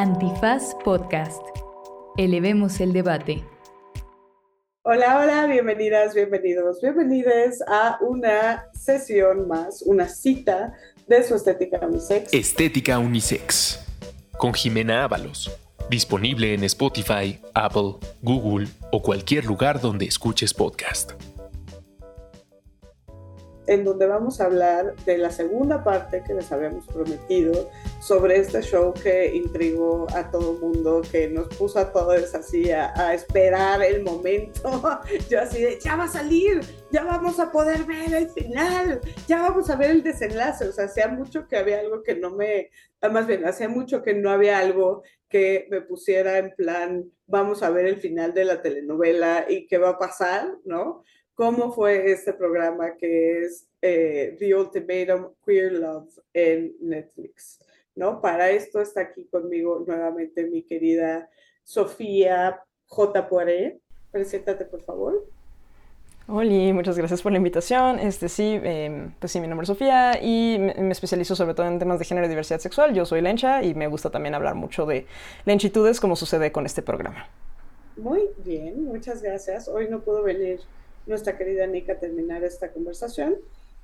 [0.00, 1.42] Antifaz Podcast.
[2.16, 3.44] Elevemos el debate.
[4.80, 10.72] Hola, hola, bienvenidas, bienvenidos, bienvenidas a una sesión más, una cita
[11.06, 12.32] de su estética unisex.
[12.32, 13.84] Estética unisex.
[14.38, 15.50] Con Jimena Ábalos.
[15.90, 21.12] Disponible en Spotify, Apple, Google o cualquier lugar donde escuches podcast
[23.70, 27.70] en donde vamos a hablar de la segunda parte que les habíamos prometido
[28.00, 32.72] sobre este show que intrigó a todo el mundo, que nos puso a todos así
[32.72, 34.82] a, esperar el momento.
[35.30, 39.40] Yo así de, ya va a salir, ya vamos a poder ver el final, ya
[39.40, 40.68] vamos a ver el desenlace.
[40.68, 44.02] O sea, hacía mucho que había algo que no me, ah, más bien, hacía mucho
[44.02, 48.44] que no había algo que me pusiera en plan, vamos a ver el final de
[48.44, 51.04] la telenovela y qué va a pasar, ¿no?
[51.40, 57.58] Cómo fue este programa que es eh, The Ultimatum Queer Love en Netflix.
[57.94, 58.20] ¿no?
[58.20, 61.30] Para esto está aquí conmigo nuevamente mi querida
[61.64, 63.26] Sofía J.
[63.26, 63.80] Poiré.
[64.10, 65.24] Preséntate, por favor.
[66.28, 67.98] Hola, muchas gracias por la invitación.
[68.00, 71.78] Este sí, em, pues sí, mi nombre es Sofía y me, especializo sobre todo en
[71.78, 72.92] temas de género y diversidad sexual.
[72.92, 75.06] Yo soy lencha y me gusta también hablar mucho de
[75.46, 77.30] lenchitudes, como sucede con este programa.
[77.96, 79.68] Muy bien, muchas gracias.
[79.68, 80.60] Hoy no puedo venir
[81.06, 83.36] nuestra querida Nika terminar esta conversación,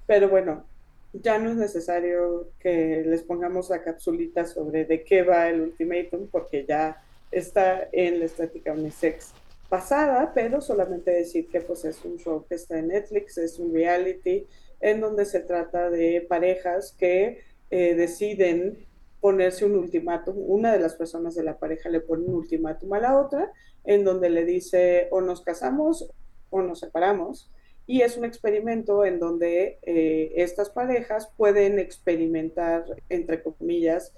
[0.07, 0.65] pero bueno,
[1.13, 6.29] ya no es necesario que les pongamos la capsulita sobre de qué va el ultimatum,
[6.31, 9.33] porque ya está en la estética unisex
[9.69, 13.75] pasada, pero solamente decir que pues es un show que está en Netflix, es un
[13.75, 14.47] reality
[14.81, 18.87] en donde se trata de parejas que eh, deciden
[19.21, 23.01] ponerse un ultimátum, una de las personas de la pareja le pone un ultimátum a
[23.01, 23.51] la otra,
[23.85, 26.09] en donde le dice o nos casamos
[26.57, 27.51] o nos separamos.
[27.87, 34.13] Y es un experimento en donde eh, estas parejas pueden experimentar, entre comillas,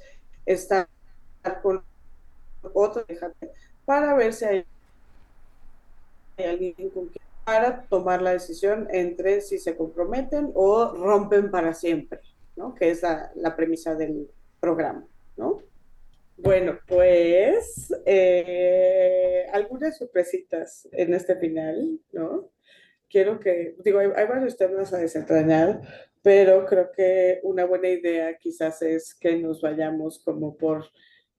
[0.46, 0.88] estar
[1.62, 1.82] con
[2.72, 3.04] otra
[3.84, 4.66] para ver si hay
[6.38, 12.20] alguien con quien para tomar la decisión entre si se comprometen o rompen para siempre,
[12.56, 12.74] ¿no?
[12.74, 14.30] Que es la, la premisa del
[14.60, 15.06] programa,
[15.38, 15.62] ¿no?
[16.40, 22.52] Bueno, pues eh, algunas sorpresitas en este final, ¿no?
[23.10, 25.80] Quiero que, digo, hay, varios temas a desentrañar,
[26.22, 30.84] pero creo que una buena idea quizás es que nos vayamos como por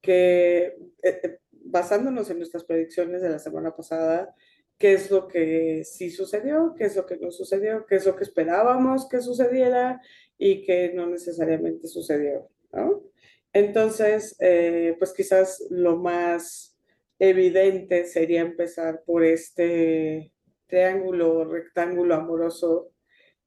[0.01, 4.35] que, eh, eh, basándonos en nuestras predicciones de la semana pasada,
[4.77, 8.17] qué es lo que sí sucedió, qué es lo que no sucedió, qué es lo
[8.17, 10.01] que esperábamos que sucediera
[10.37, 13.08] y qué no necesariamente sucedió, ¿no?
[13.53, 16.77] Entonces, eh, pues quizás lo más
[17.17, 20.31] evidente sería empezar por este
[20.67, 22.91] triángulo rectángulo amoroso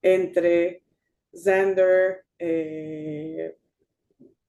[0.02, 0.82] entre
[1.32, 3.56] Xander, eh,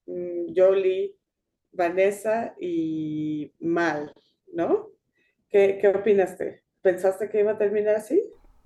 [0.08, 1.16] mm, Jolie,
[1.72, 4.14] Vanessa y Mal,
[4.52, 4.90] ¿no?
[5.50, 6.64] ¿Qué, ¿Qué opinaste?
[6.82, 8.22] ¿Pensaste que iba a terminar así?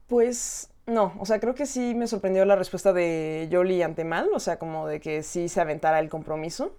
[0.08, 4.30] Pues no, o sea, creo que sí me sorprendió la respuesta de Jolie ante Mal,
[4.34, 6.72] o sea, como de que sí se aventara el compromiso.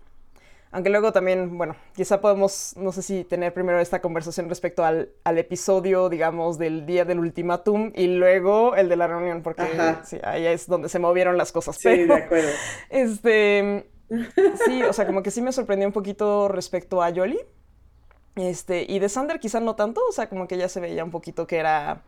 [0.71, 5.11] Aunque luego también, bueno, quizá podemos, no sé si tener primero esta conversación respecto al,
[5.25, 9.63] episodio, digamos, del día del ultimátum y luego el de la reunión, porque
[10.05, 11.77] sí, ahí es donde se movieron las cosas.
[11.77, 12.51] Sí, de acuerdo.
[12.91, 13.89] Este,
[14.67, 17.41] sí, o sea, como que sí me sorprendió un poquito respecto a Yoli.
[18.37, 21.11] Este, y de Sander quizá no tanto, o sea, como que ya se veía un
[21.11, 22.03] poquito que era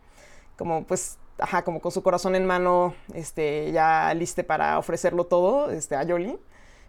[0.56, 5.70] como pues ajá, como con su corazón en mano, este, ya liste para ofrecerlo todo
[5.70, 6.38] este, a Yoli.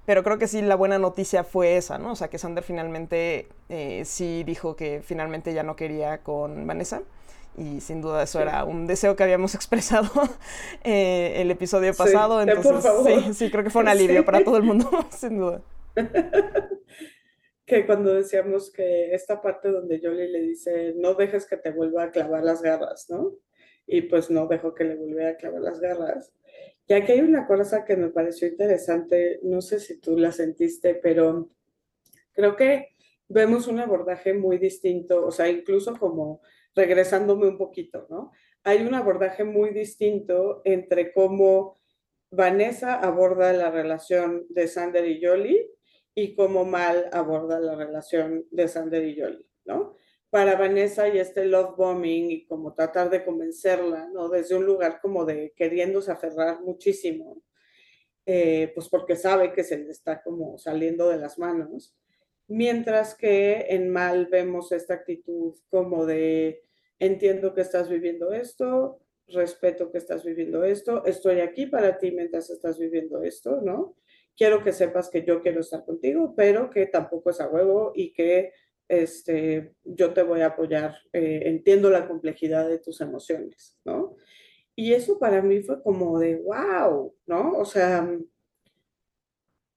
[0.05, 2.13] Pero creo que sí, la buena noticia fue esa, ¿no?
[2.13, 7.03] O sea, que Sander finalmente eh, sí dijo que finalmente ya no quería con Vanessa.
[7.57, 10.09] Y sin duda eso era un deseo que habíamos expresado
[10.83, 12.41] eh, el episodio pasado.
[12.41, 15.61] entonces, sí, sí, creo que fue un alivio para todo el mundo, sin duda.
[17.65, 22.03] que cuando decíamos que esta parte donde Yoli le dice, no dejes que te vuelva
[22.03, 23.33] a clavar las garras, ¿no?
[23.91, 26.31] Y pues no dejó que le volviera a clavar las garras.
[26.87, 30.95] Y aquí hay una cosa que me pareció interesante, no sé si tú la sentiste,
[30.95, 31.51] pero
[32.31, 32.95] creo que
[33.27, 36.41] vemos un abordaje muy distinto, o sea, incluso como
[36.73, 38.31] regresándome un poquito, ¿no?
[38.63, 41.75] Hay un abordaje muy distinto entre cómo
[42.31, 45.69] Vanessa aborda la relación de Sander y Jolie
[46.15, 49.95] y cómo Mal aborda la relación de Sander y Jolie, ¿no?
[50.31, 54.29] Para Vanessa y este love bombing y como tratar de convencerla, ¿no?
[54.29, 57.43] Desde un lugar como de queriéndose aferrar muchísimo,
[58.25, 61.95] eh, pues porque sabe que se le está como saliendo de las manos.
[62.47, 66.63] Mientras que en Mal vemos esta actitud como de
[66.97, 72.49] entiendo que estás viviendo esto, respeto que estás viviendo esto, estoy aquí para ti mientras
[72.49, 73.95] estás viviendo esto, ¿no?
[74.35, 78.13] quiero que sepas que yo quiero estar contigo, pero que tampoco es a huevo y
[78.13, 78.53] que
[78.91, 84.17] este, yo te voy a apoyar, eh, entiendo la complejidad de tus emociones, ¿no?
[84.75, 87.53] Y eso para mí fue como de, wow, ¿no?
[87.53, 88.05] O sea,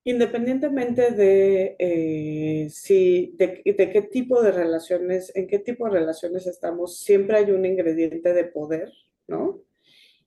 [0.02, 6.48] independientemente de, eh, si, de, de, qué tipo de relaciones, en qué tipo de relaciones
[6.48, 8.92] estamos, siempre hay un ingrediente de poder,
[9.28, 9.62] ¿no?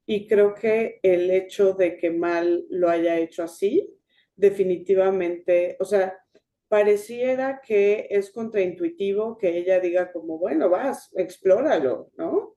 [0.06, 3.94] Y creo que el hecho de que Mal lo haya hecho así,
[4.38, 6.18] definitivamente, o sea,
[6.68, 12.56] pareciera que es contraintuitivo que ella diga como, bueno, vas, explóralo, ¿no?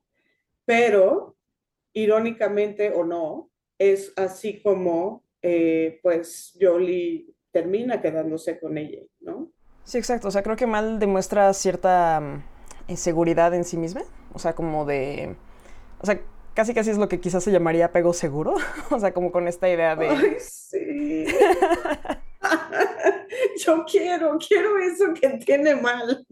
[0.64, 1.36] Pero,
[1.92, 9.52] irónicamente o no, es así como, eh, pues, Jolie termina quedándose con ella, ¿no?
[9.84, 10.28] Sí, exacto.
[10.28, 12.42] O sea, creo que Mal demuestra cierta mm,
[12.88, 14.02] inseguridad en sí misma.
[14.32, 15.34] O sea, como de...
[16.00, 16.20] O sea,
[16.54, 18.54] casi casi es lo que quizás se llamaría apego seguro.
[18.90, 20.08] o sea, como con esta idea de...
[20.08, 21.26] Ay, sí.
[23.64, 26.26] Yo quiero, quiero eso que tiene mal.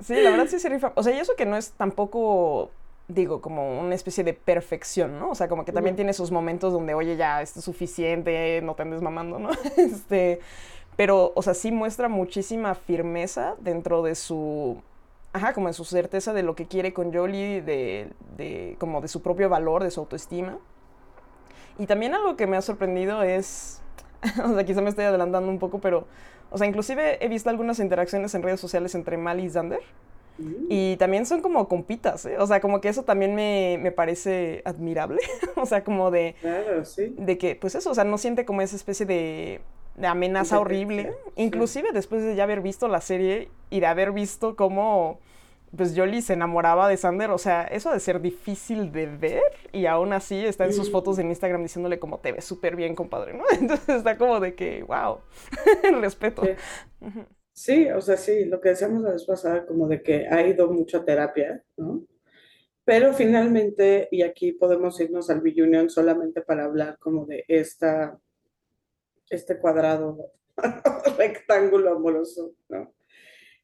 [0.00, 0.92] sí, la verdad sí se rifa.
[0.94, 2.70] O sea, y eso que no es tampoco,
[3.08, 5.30] digo, como una especie de perfección, ¿no?
[5.30, 8.74] O sea, como que también tiene sus momentos donde, oye, ya, esto es suficiente, no
[8.74, 9.50] te andes mamando, ¿no?
[9.76, 10.40] Este,
[10.96, 14.82] pero, o sea, sí muestra muchísima firmeza dentro de su
[15.36, 19.08] ajá, como en su certeza de lo que quiere con Jolie, de, de, como de
[19.08, 20.58] su propio valor, de su autoestima.
[21.78, 23.82] Y también algo que me ha sorprendido es,
[24.44, 26.06] o sea, quizá me estoy adelantando un poco, pero,
[26.50, 29.80] o sea, inclusive he visto algunas interacciones en redes sociales entre Mal y Xander.
[30.38, 30.66] Mm.
[30.68, 32.36] Y también son como compitas, ¿eh?
[32.38, 35.20] O sea, como que eso también me, me parece admirable.
[35.56, 36.34] o sea, como de...
[36.40, 37.14] Claro, sí.
[37.16, 39.60] De que, pues eso, o sea, no siente como esa especie de,
[39.96, 41.14] de amenaza horrible.
[41.36, 45.18] Inclusive después de ya haber visto la serie y de haber visto cómo
[45.74, 49.42] pues Jolie se enamoraba de Sander, o sea, eso de ser difícil de ver
[49.72, 52.94] y aún así está en sus fotos en Instagram diciéndole como te ves súper bien,
[52.94, 53.44] compadre, ¿no?
[53.60, 55.20] Entonces está como de que, wow,
[56.00, 56.42] respeto.
[57.52, 57.88] Sí.
[57.90, 61.04] o sea, sí, lo que decíamos la vez pasada, como de que ha ido mucha
[61.04, 62.06] terapia, ¿no?
[62.84, 68.16] Pero finalmente, y aquí podemos irnos al Reunion solamente para hablar como de esta,
[69.28, 70.32] este cuadrado
[71.18, 72.95] rectángulo amoroso, ¿no?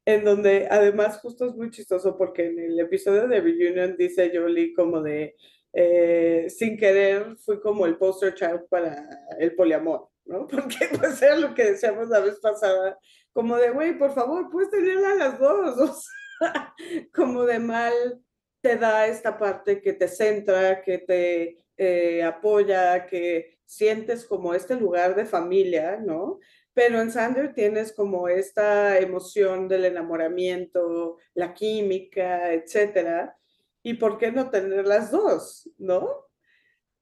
[0.04, 4.74] En donde además justo es muy chistoso porque en el episodio de Reunion dice Jolie
[4.74, 5.36] como de,
[5.72, 9.06] eh, sin querer fui como el poster child para
[9.38, 10.46] el poliamor, ¿no?
[10.48, 12.98] Porque pues era lo que decíamos la vez pasada,
[13.32, 16.74] como de, güey, por favor, puedes tenerla a las dos, o sea,
[17.14, 17.92] como de mal
[18.60, 24.76] te da esta parte que te centra, que te eh, apoya, que sientes como este
[24.76, 26.38] lugar de familia, ¿no?
[26.74, 33.36] Pero en Sander tienes como esta emoción del enamoramiento, la química, etcétera.
[33.82, 36.26] ¿Y por qué no tener las dos, no?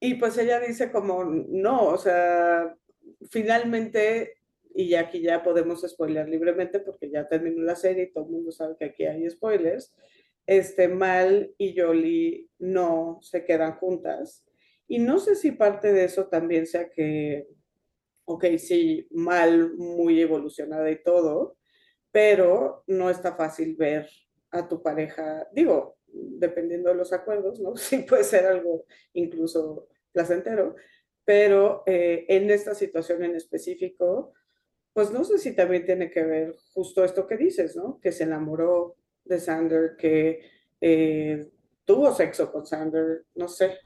[0.00, 2.74] Y pues ella dice como, no, o sea,
[3.30, 4.38] finalmente,
[4.74, 8.50] y aquí ya podemos spoiler libremente porque ya terminó la serie y todo el mundo
[8.50, 9.94] sabe que aquí hay spoilers,
[10.46, 14.44] este, Mal y Jolie no se quedan juntas.
[14.88, 17.46] Y no sé si parte de eso también sea que
[18.32, 21.56] ok, sí, mal, muy evolucionada y todo,
[22.12, 24.08] pero no está fácil ver
[24.52, 27.74] a tu pareja, digo, dependiendo de los acuerdos, ¿no?
[27.76, 28.84] Sí puede ser algo
[29.14, 30.76] incluso placentero,
[31.24, 34.32] pero eh, en esta situación en específico,
[34.92, 38.00] pues no sé si también tiene que ver justo esto que dices, ¿no?
[38.00, 40.40] Que se enamoró de Sander, que
[40.80, 41.50] eh,
[41.84, 43.78] tuvo sexo con Sander, no sé.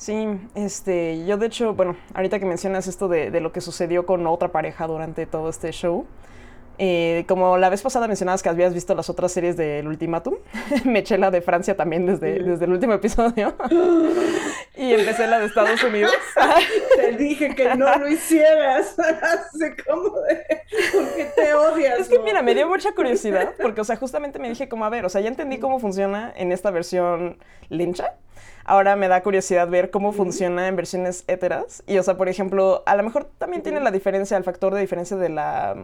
[0.00, 0.14] Sí,
[0.54, 4.26] este, yo de hecho, bueno, ahorita que mencionas esto de, de lo que sucedió con
[4.26, 6.06] otra pareja durante todo este show,
[6.78, 10.36] eh, como la vez pasada mencionabas que habías visto las otras series del Ultimatum,
[10.86, 13.54] me eché la de Francia también desde, desde el último episodio
[14.74, 16.14] y empecé la de Estados Unidos.
[16.96, 18.96] te dije que no lo hicieras,
[19.86, 20.62] como de,
[20.94, 22.00] porque te odias.
[22.00, 24.88] Es que mira, me dio mucha curiosidad porque, o sea, justamente me dije como, a
[24.88, 27.36] ver, o sea, ya entendí cómo funciona en esta versión
[27.68, 28.14] lincha
[28.70, 31.82] ahora me da curiosidad ver cómo funciona en versiones héteras.
[31.88, 34.80] Y, o sea, por ejemplo, a lo mejor también tiene la diferencia, el factor de
[34.80, 35.74] diferencia de la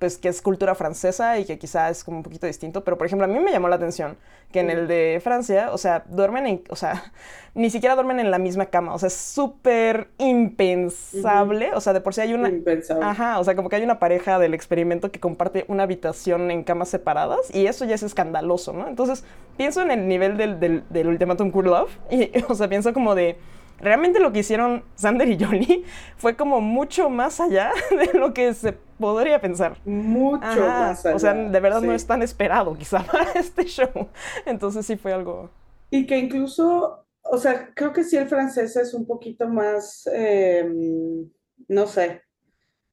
[0.00, 3.06] pues que es cultura francesa y que quizá es como un poquito distinto, pero por
[3.06, 4.16] ejemplo a mí me llamó la atención
[4.50, 7.12] que en el de Francia, o sea, duermen en, o sea,
[7.54, 12.00] ni siquiera duermen en la misma cama, o sea, es súper impensable, o sea, de
[12.00, 12.48] por sí hay una...
[12.48, 13.04] Impensable.
[13.04, 16.64] Ajá, o sea, como que hay una pareja del experimento que comparte una habitación en
[16.64, 18.88] camas separadas y eso ya es escandaloso, ¿no?
[18.88, 19.22] Entonces,
[19.58, 23.14] pienso en el nivel del, del, del Ultimatum Cool Love y, o sea, pienso como
[23.14, 23.36] de
[23.80, 25.84] realmente lo que hicieron Sander y Johnny
[26.16, 29.78] fue como mucho más allá de lo que se podría pensar.
[29.84, 31.16] Mucho más allá.
[31.16, 34.08] O sea, de verdad no es tan esperado quizá para este show.
[34.46, 35.50] Entonces sí fue algo...
[35.92, 41.28] Y que incluso, o sea, creo que sí el francés es un poquito más, em,
[41.66, 42.22] no sé,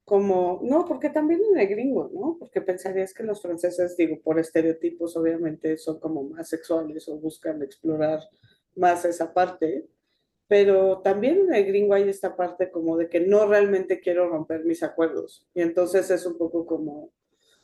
[0.04, 2.36] como, no, porque también en el gringo, ¿no?
[2.40, 7.62] Porque pensarías que los franceses, digo, por estereotipos, obviamente son como más sexuales o buscan
[7.62, 8.20] explorar
[8.74, 9.86] más esa parte,
[10.48, 14.64] pero también en el gringo hay esta parte como de que no realmente quiero romper
[14.64, 15.46] mis acuerdos.
[15.54, 17.12] Y entonces es un poco como,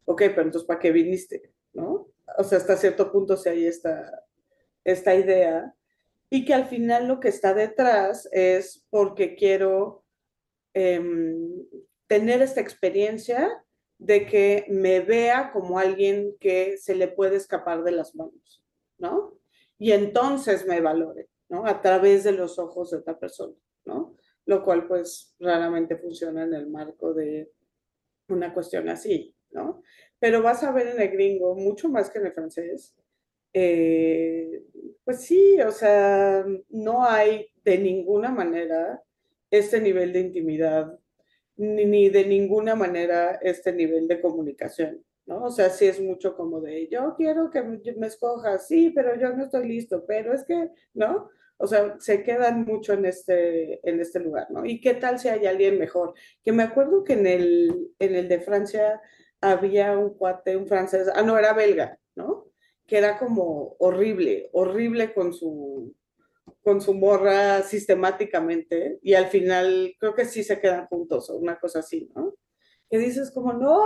[0.04, 1.50] ok, pero entonces ¿para qué viniste?
[1.72, 2.08] ¿No?
[2.38, 4.22] O sea, hasta cierto punto si hay esta,
[4.84, 5.74] esta idea
[6.28, 10.04] y que al final lo que está detrás es porque quiero
[10.74, 11.64] em,
[12.06, 13.64] tener esta experiencia
[13.98, 18.62] de que me vea como alguien que se le puede escapar de las manos,
[18.98, 19.38] ¿no?
[19.78, 21.28] Y entonces me valore.
[21.48, 21.66] ¿No?
[21.66, 24.16] A través de los ojos de otra persona, ¿no?
[24.46, 27.50] Lo cual pues raramente funciona en el marco de
[28.28, 29.82] una cuestión así, ¿no?
[30.18, 32.94] Pero vas a ver en el gringo mucho más que en el francés.
[33.52, 34.64] Eh,
[35.04, 39.02] pues sí, o sea, no hay de ninguna manera
[39.50, 40.98] este nivel de intimidad,
[41.56, 45.44] ni de ninguna manera este nivel de comunicación, ¿no?
[45.44, 49.34] O sea, sí es mucho como de, yo quiero que me escojas, sí, pero yo
[49.34, 51.30] no estoy listo, pero es que, ¿no?
[51.56, 54.64] O sea, se quedan mucho en este, en este lugar, ¿no?
[54.66, 56.14] ¿Y qué tal si hay alguien mejor?
[56.42, 59.00] Que me acuerdo que en el, en el de Francia
[59.40, 62.50] había un cuate, un francés, ah, no, era belga, ¿no?
[62.86, 65.94] Que era como horrible, horrible con su,
[66.62, 71.58] con su morra sistemáticamente y al final creo que sí se quedan juntos o una
[71.58, 72.34] cosa así, ¿no?
[72.90, 73.82] Que dices como, no,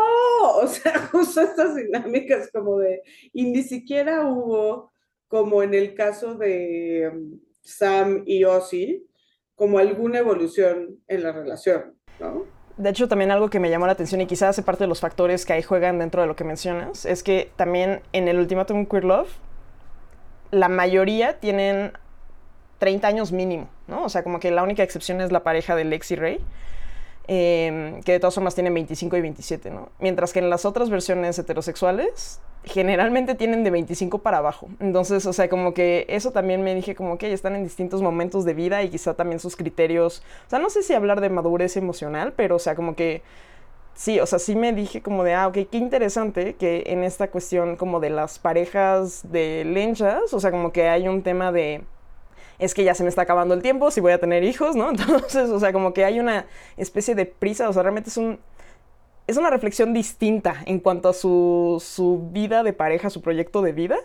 [0.56, 3.02] o sea, justo estas dinámicas como de,
[3.32, 4.92] y ni siquiera hubo,
[5.28, 9.06] como en el caso de um, Sam y Ozzy,
[9.54, 12.46] como alguna evolución en la relación, ¿no?
[12.76, 15.00] De hecho, también algo que me llamó la atención y quizás hace parte de los
[15.00, 18.86] factores que ahí juegan dentro de lo que mencionas, es que también en el Ultimatum
[18.86, 19.30] Queer Love,
[20.52, 21.92] la mayoría tienen
[22.78, 24.04] 30 años mínimo, ¿no?
[24.04, 26.40] O sea, como que la única excepción es la pareja de Lex y Ray
[27.30, 29.90] Em, que de todas formas tienen 25 y 27, ¿no?
[29.98, 34.68] Mientras que en las otras versiones heterosexuales generalmente tienen de 25 para abajo.
[34.80, 38.46] Entonces, o sea, como que eso también me dije como que están en distintos momentos
[38.46, 41.76] de vida y quizá también sus criterios, o sea, no sé si hablar de madurez
[41.76, 43.22] emocional, pero o sea, como que
[43.94, 47.30] sí, o sea, sí me dije como de, ah, ok, qué interesante que en esta
[47.30, 51.84] cuestión como de las parejas de lenchas, o sea, como que hay un tema de
[52.58, 54.90] es que ya se me está acabando el tiempo, si voy a tener hijos, ¿no?
[54.90, 56.46] Entonces, o sea, como que hay una
[56.76, 58.38] especie de prisa, o sea, realmente es un...
[59.26, 63.72] Es una reflexión distinta en cuanto a su, su vida de pareja, su proyecto de
[63.72, 63.98] vida,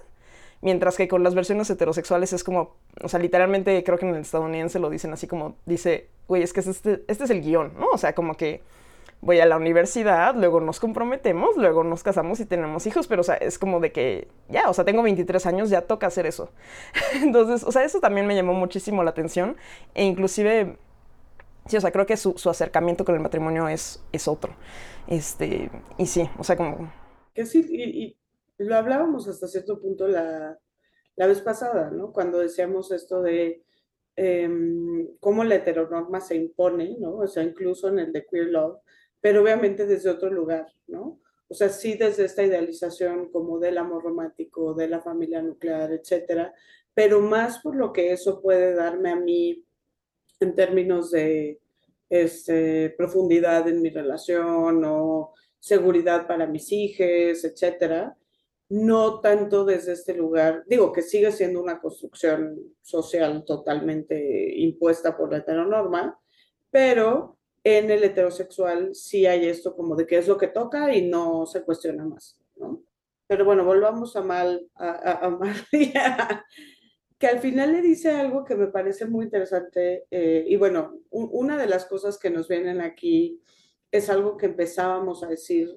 [0.59, 4.21] mientras que con las versiones heterosexuales es como, o sea, literalmente creo que en el
[4.21, 7.87] estadounidense lo dicen así como, dice, güey, es que este, este es el guion, ¿no?
[7.93, 8.61] O sea, como que
[9.23, 13.23] voy a la universidad, luego nos comprometemos, luego nos casamos y tenemos hijos, pero o
[13.23, 16.49] sea, es como de que ya, o sea, tengo 23 años, ya toca hacer eso.
[17.21, 19.55] Entonces, o sea, eso también me llamó muchísimo la atención
[19.95, 20.77] e inclusive,
[21.67, 24.53] sí, o sea, creo que su, acercamiento con el matrimonio es, es otro.
[25.07, 26.91] Este, y sí, o sea, como...
[27.33, 28.17] Que sí, y,
[28.57, 30.57] lo hablábamos hasta cierto punto la,
[31.15, 32.11] la vez pasada, ¿no?
[32.11, 33.63] Cuando decíamos esto de...
[34.15, 37.15] Em, cómo la heteronorma se impone, ¿no?
[37.15, 38.77] O sea, incluso en el de Queer Love,
[39.23, 41.21] pero obviamente desde otro lugar, ¿no?
[41.47, 46.53] O sea, sí desde esta idealización como del amor romántico, de la familia nuclear, etcétera,
[46.93, 49.65] pero más por lo que eso puede darme a mí
[50.41, 51.61] en términos de
[52.09, 58.17] este, profundidad en mi relación o seguridad para mis hijos, etcétera,
[58.67, 65.31] no tanto desde este lugar, digo que sigue siendo una construcción social totalmente impuesta por
[65.31, 66.19] la heteronorma,
[66.69, 71.07] pero en el heterosexual sí hay esto como de qué es lo que toca y
[71.07, 72.83] no se cuestiona más, ¿no?
[73.27, 76.45] Pero bueno, volvamos a Mal, a, María,
[77.17, 81.57] que al final le dice algo que me parece muy interesante eh, y bueno, una
[81.57, 83.41] de las cosas que nos vienen aquí
[83.91, 85.69] es algo que empezábamos a decir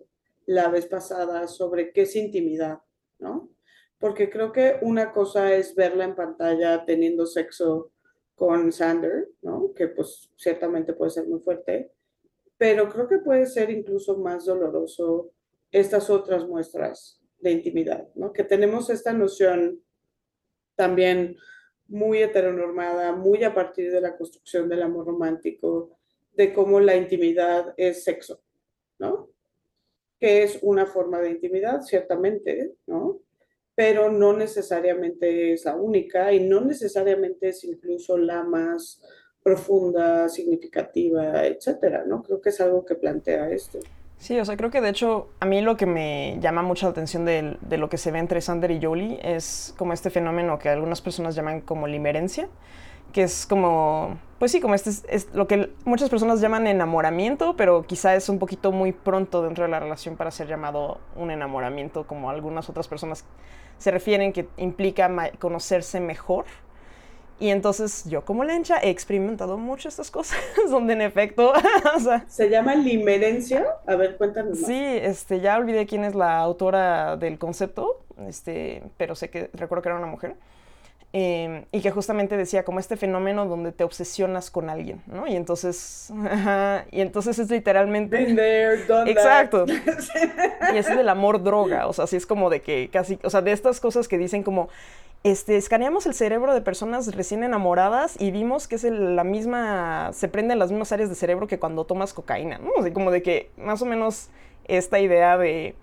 [0.47, 2.81] la vez pasada sobre qué es intimidad,
[3.19, 3.51] ¿no?
[3.99, 7.93] Porque creo que una cosa es verla en pantalla teniendo sexo
[8.37, 9.73] con Sander, ¿no?
[9.75, 11.91] Que pues ciertamente puede ser muy fuerte,
[12.57, 15.33] pero creo que puede ser incluso más doloroso
[15.73, 18.33] estas otras muestras de intimidad, ¿no?
[18.33, 19.83] Que tenemos esta noción
[20.75, 21.37] también
[21.89, 25.99] muy heteronormada, muy a partir de la construcción del amor romántico,
[26.33, 28.43] de cómo la intimidad es sexo,
[28.99, 29.31] ¿no?
[30.21, 33.21] Que es una forma de intimidad, ciertamente, ¿no?
[33.77, 39.03] Pero no necesariamente es la única y no necesariamente es incluso la más
[39.43, 42.23] profunda, significativa, etcétera, ¿no?
[42.23, 43.79] Creo que es algo que plantea esto.
[44.19, 46.91] Sí, o sea, creo que de hecho a mí lo que me llama mucho la
[46.91, 50.59] atención de, de, lo que se ve entre Sander y Jolie es como este fenómeno
[50.59, 52.49] que algunas personas llaman como limerencia,
[53.13, 57.83] que es como, pues sí, como este es, lo que muchas personas llaman enamoramiento, pero
[57.87, 62.07] quizá es un poquito muy pronto dentro de la relación para ser llamado un enamoramiento,
[62.07, 63.25] como algunas otras personas
[63.79, 66.45] se refieren, que implica conocerse mejor.
[67.39, 70.39] Y entonces yo como lencha he experimentado mucho estas cosas,
[70.71, 71.53] donde en efecto...
[72.29, 73.67] ¿Se llama limerencia?
[73.87, 79.15] A ver, cuéntanos Sí, este, ya olvidé quién es la autora del concepto, este, pero
[79.15, 80.37] sé que recuerdo que era una mujer.
[81.13, 85.27] Em, y que justamente decía como este fenómeno donde te obsesionas con alguien, ¿no?
[85.27, 86.13] Y entonces,
[86.91, 88.23] y entonces es literalmente...
[89.07, 89.65] Exacto.
[90.75, 93.41] y es del amor droga, o sea, así es como de que casi, o sea,
[93.41, 94.69] de estas cosas que dicen como,
[95.23, 100.29] este, escaneamos el cerebro de personas recién enamoradas y vimos que es la misma, se
[100.29, 102.71] prenden las mismas áreas de cerebro que cuando tomas cocaína, ¿no?
[102.93, 104.29] Como de que más o menos
[104.69, 105.75] esta idea de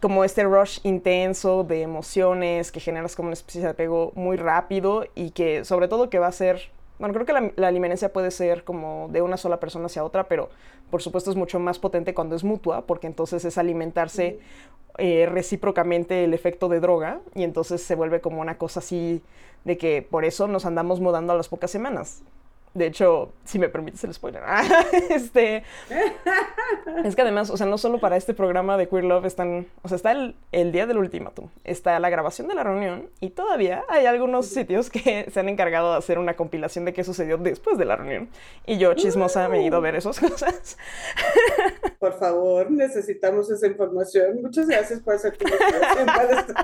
[0.00, 5.04] como este rush intenso de emociones que generas como una especie de apego muy rápido
[5.14, 8.64] y que sobre todo que va a ser, bueno, creo que la, la puede ser
[8.64, 10.48] como de una sola persona hacia otra, pero
[10.90, 14.40] por supuesto es mucho más potente cuando es mutua, porque entonces es alimentarse
[14.98, 19.22] eh, recíprocamente el efecto de droga y entonces se vuelve como una cosa así
[19.64, 22.22] de que por eso nos andamos mudando a las pocas semanas.
[22.72, 24.42] De hecho, si me permites el spoiler.
[25.10, 25.64] este,
[27.04, 29.88] es que además, o sea, no solo para este programa de Queer Love están, o
[29.88, 33.84] sea, está el, el día del ultimátum, está la grabación de la reunión y todavía
[33.88, 37.76] hay algunos sitios que se han encargado de hacer una compilación de qué sucedió después
[37.76, 38.28] de la reunión.
[38.66, 40.76] Y yo, chismosa, me he ido a ver esas cosas.
[41.98, 44.40] Por favor, necesitamos esa información.
[44.42, 46.54] Muchas gracias por hacer tu para este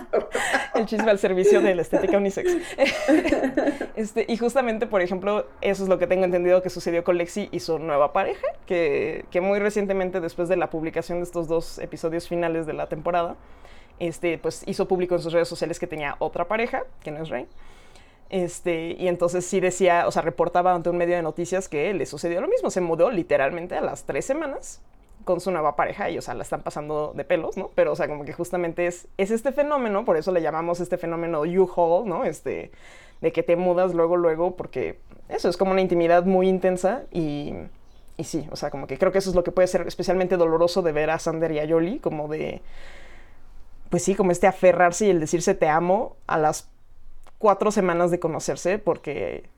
[0.75, 2.56] El chisme al servicio de la estética unisex.
[3.96, 7.48] este, y justamente, por ejemplo, eso es lo que tengo entendido que sucedió con Lexi
[7.52, 11.78] y su nueva pareja, que, que muy recientemente, después de la publicación de estos dos
[11.78, 13.36] episodios finales de la temporada,
[13.98, 17.28] este, pues hizo público en sus redes sociales que tenía otra pareja, que no es
[17.28, 17.46] Rey.
[18.28, 22.06] Este, y entonces sí decía, o sea, reportaba ante un medio de noticias que le
[22.06, 22.70] sucedió lo mismo.
[22.70, 24.82] Se mudó literalmente a las tres semanas
[25.26, 27.73] con su nueva pareja y, o sea, la están pasando de pelos, ¿no?
[27.75, 30.99] Pero, o sea, como que justamente es, es este fenómeno, por eso le llamamos este
[30.99, 32.25] fenómeno U-Haul, ¿no?
[32.25, 32.71] Este,
[33.20, 37.55] de que te mudas luego, luego, porque eso es como una intimidad muy intensa y,
[38.16, 40.37] y sí, o sea, como que creo que eso es lo que puede ser especialmente
[40.37, 42.62] doloroso de ver a Sander y a Yoli, como de,
[43.90, 46.68] pues sí, como este aferrarse y el decirse te amo a las
[47.38, 49.48] cuatro semanas de conocerse, porque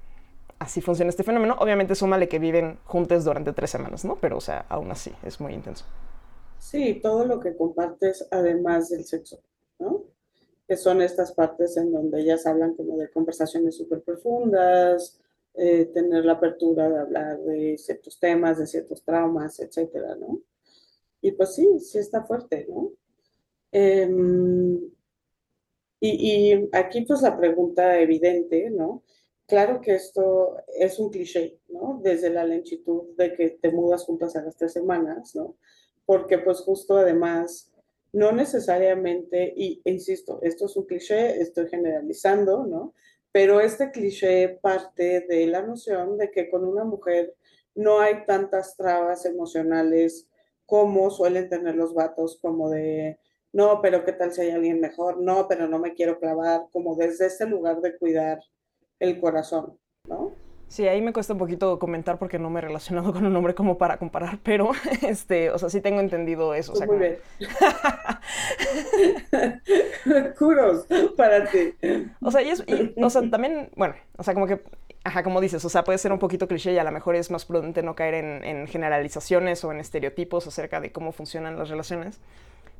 [0.58, 1.56] así funciona este fenómeno.
[1.58, 4.16] Obviamente súmale que viven juntos durante tres semanas, ¿no?
[4.20, 5.84] Pero, o sea, aún así, es muy intenso.
[6.58, 9.40] Sí, todo lo que compartes además del sexo,
[9.78, 10.04] ¿no?
[10.66, 15.20] Que son estas partes en donde ellas hablan como de conversaciones súper profundas,
[15.54, 20.40] eh, tener la apertura de hablar de ciertos temas, de ciertos traumas, etcétera, ¿no?
[21.20, 22.92] Y pues sí, sí está fuerte, ¿no?
[23.72, 24.78] Em,
[26.00, 29.02] y, y, aquí pues la pregunta evidente, ¿no?
[29.48, 32.00] Claro que esto es un cliché, ¿no?
[32.02, 35.56] Desde la lentitud de que te mudas juntas a las tres semanas, ¿no?
[36.06, 37.72] Porque pues justo además,
[38.12, 42.94] no necesariamente, y insisto, esto es un cliché, estoy generalizando, ¿no?
[43.32, 47.34] pero este cliché parte de la noción de que con una mujer
[47.74, 50.26] no hay tantas trabas emocionales
[50.66, 53.18] como suelen tener los vatos, como de,
[53.52, 56.96] no, pero qué tal si hay alguien mejor, no, pero no me quiero clavar, como
[56.96, 58.40] desde ese lugar de cuidar
[59.00, 60.32] el corazón, ¿no?
[60.68, 63.54] Sí, ahí me cuesta un poquito comentar porque no me he relacionado con un hombre
[63.54, 64.70] como para comparar, pero
[65.02, 66.72] este, o sea, sí tengo entendido eso.
[66.72, 67.18] O sea, Muy bien.
[70.38, 71.74] Curos para ti.
[72.20, 72.64] O sea, y es,
[72.96, 74.62] o sea, también, bueno, o sea, como que,
[75.04, 77.30] ajá, como dices, o sea, puede ser un poquito cliché y a lo mejor es
[77.30, 81.70] más prudente no caer en, en generalizaciones o en estereotipos acerca de cómo funcionan las
[81.70, 82.20] relaciones.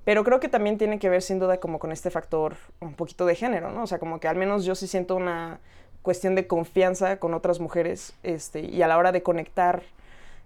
[0.05, 3.27] Pero creo que también tiene que ver sin duda como con este factor un poquito
[3.27, 3.83] de género, ¿no?
[3.83, 5.61] O sea, como que al menos yo sí siento una
[6.03, 9.83] cuestión de confianza con otras mujeres este, y a la hora de conectar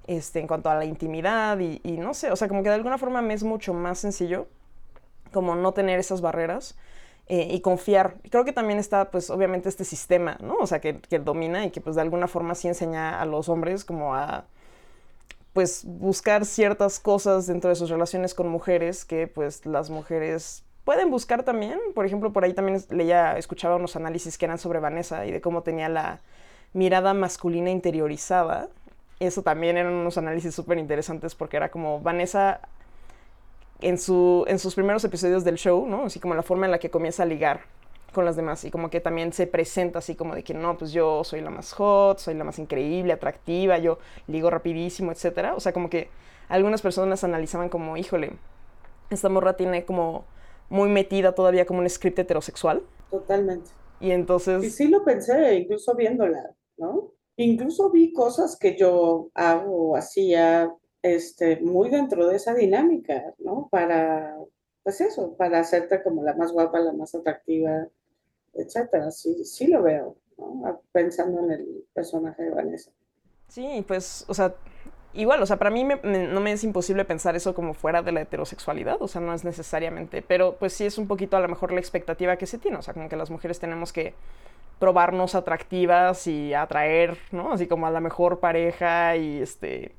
[0.07, 2.99] este, en cuanto a la intimidad y, no sé, o sea, como que de alguna
[2.99, 4.47] forma me es mucho más sencillo
[5.33, 6.77] como no tener esas barreras
[7.29, 8.17] eh, y confiar.
[8.31, 10.57] Creo que también está, pues, obviamente este sistema, ¿no?
[10.57, 13.49] O sea, que, que, domina y que, pues, de alguna forma sí enseña a los
[13.49, 14.45] hombres como a,
[15.53, 21.11] pues, buscar ciertas cosas dentro de sus relaciones con mujeres que, pues, las mujeres Pueden
[21.11, 25.25] buscar también, por ejemplo, por ahí también leía, escuchaba unos análisis que eran sobre Vanessa
[25.27, 26.21] y de cómo tenía la
[26.73, 28.69] mirada masculina interiorizada.
[29.21, 32.61] Eso también eran unos análisis súper interesantes porque era como Vanessa
[33.81, 36.07] en, su, en sus primeros episodios del show, ¿no?
[36.07, 37.61] Así como la forma en la que comienza a ligar
[38.13, 40.93] con las demás y como que también se presenta así como de que no, pues
[40.93, 45.55] yo soy la más hot, soy la más increíble, atractiva, yo ligo rapidísimo, etcétera.
[45.55, 46.11] O sea, como que
[46.49, 48.33] algunas personas analizaban como, híjole,
[49.11, 50.25] esta morra tiene como
[50.73, 52.83] muy metida todavía como un script heterosexual.
[53.11, 53.71] Totalmente.
[54.01, 54.65] Y entonces...
[54.65, 57.13] Y sí lo pensé, incluso viéndola, ¿no?
[57.37, 63.69] incluso vi cosas que yo hago hacía este, muy dentro de esa dinámica, ¿no?
[63.71, 64.37] Para,
[64.83, 67.89] pues eso, para hacerte como la más guapa, la más atractiva,
[68.53, 69.11] etcétera.
[69.11, 70.83] Sí, sí lo veo, ¿no?
[70.93, 72.93] Pensando en el personaje de Vanessa.
[73.49, 74.55] Sí, pues, o sea,
[75.15, 78.23] igual, o sea, para mí no me es imposible pensar eso como fuera de la
[78.23, 81.73] heterosexualidad, o sea, no es necesariamente, pero pues sí es un poquito a lo mejor
[81.73, 84.15] la expectativa que se tiene, o sea, como que las mujeres tenemos que
[84.79, 87.53] probarnos atractivas y atraer, ¿no?
[87.53, 89.93] Así como a la mejor pareja y este...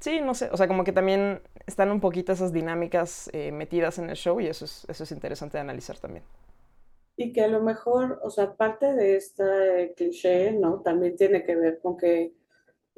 [0.00, 3.98] Sí, no sé, o sea, como que también están un poquito esas dinámicas eh, metidas
[3.98, 6.24] en el show y eso es, eso es interesante de analizar también.
[7.16, 10.82] Y que a lo mejor, o sea, parte de este cliché, ¿no?
[10.82, 12.32] También tiene que ver con que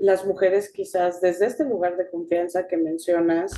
[0.00, 3.52] las mujeres quizás desde este lugar de confianza que mencionas,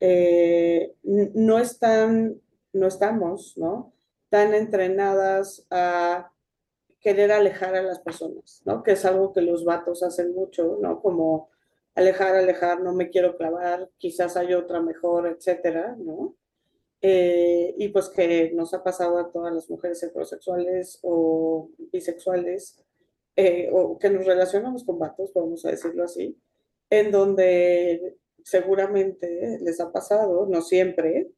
[0.00, 2.40] eh, no están,
[2.72, 3.92] no estamos, ¿no?
[4.30, 6.32] Tan entrenadas a
[7.00, 8.82] querer alejar a las personas, ¿no?
[8.82, 11.02] Que es algo que los vatos hacen mucho, ¿no?
[11.02, 11.50] Como
[11.94, 16.34] alejar, alejar, no me quiero clavar, quizás hay otra mejor, etcétera, ¿no?
[17.02, 22.82] Eh, y pues que nos ha pasado a todas las mujeres heterosexuales o bisexuales,
[23.38, 26.36] eh, o que nos relacionamos con vatos, vamos a decirlo así,
[26.90, 31.28] en donde seguramente les ha pasado, no siempre,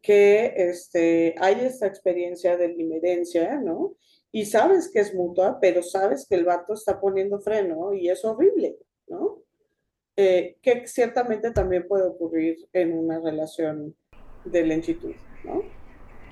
[0.00, 3.96] que este, hay esta experiencia de limerencia, ¿no?
[4.30, 8.24] y sabes que es mutua, pero sabes que el vato está poniendo freno y es
[8.24, 8.76] horrible,
[9.08, 9.38] ¿no?
[10.16, 13.96] Eh, que ciertamente también puede ocurrir en una relación
[14.44, 15.62] de lentitud, ¿no?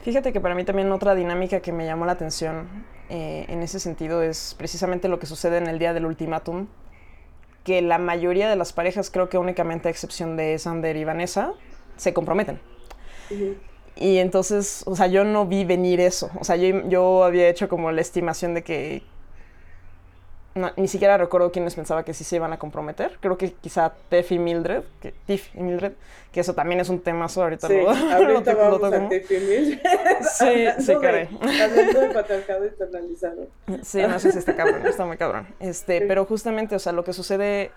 [0.03, 3.81] Fíjate que para mí también otra dinámica que me llamó la atención eh, en ese
[3.81, 6.66] sentido es precisamente lo que sucede en el día del ultimátum,
[7.64, 11.53] que la mayoría de las parejas, creo que únicamente a excepción de Sander y Vanessa,
[11.97, 12.61] se comprometen.
[13.97, 16.31] Y entonces, o sea, yo no vi venir eso.
[16.38, 19.03] O sea, yo, yo había hecho como la estimación de que...
[20.77, 23.19] ni siquiera recuerdo quiénes pensaba que sí se iban a comprometer.
[23.21, 25.92] Creo que quizá Tiff y Mildred, que, Tiff y Mildred,
[26.33, 27.69] que eso también es un temazo ahorita.
[27.69, 29.81] Sí, lo, ahorita lo vamos a Tiff y Mildred.
[30.23, 31.29] Sí, sí, caray.
[31.40, 33.47] Hablando de patriarcado internalizado.
[33.83, 35.47] Sí, no sé si está cabrón, está muy cabrón.
[35.61, 37.71] Este, pero justamente, o sea, lo que sucede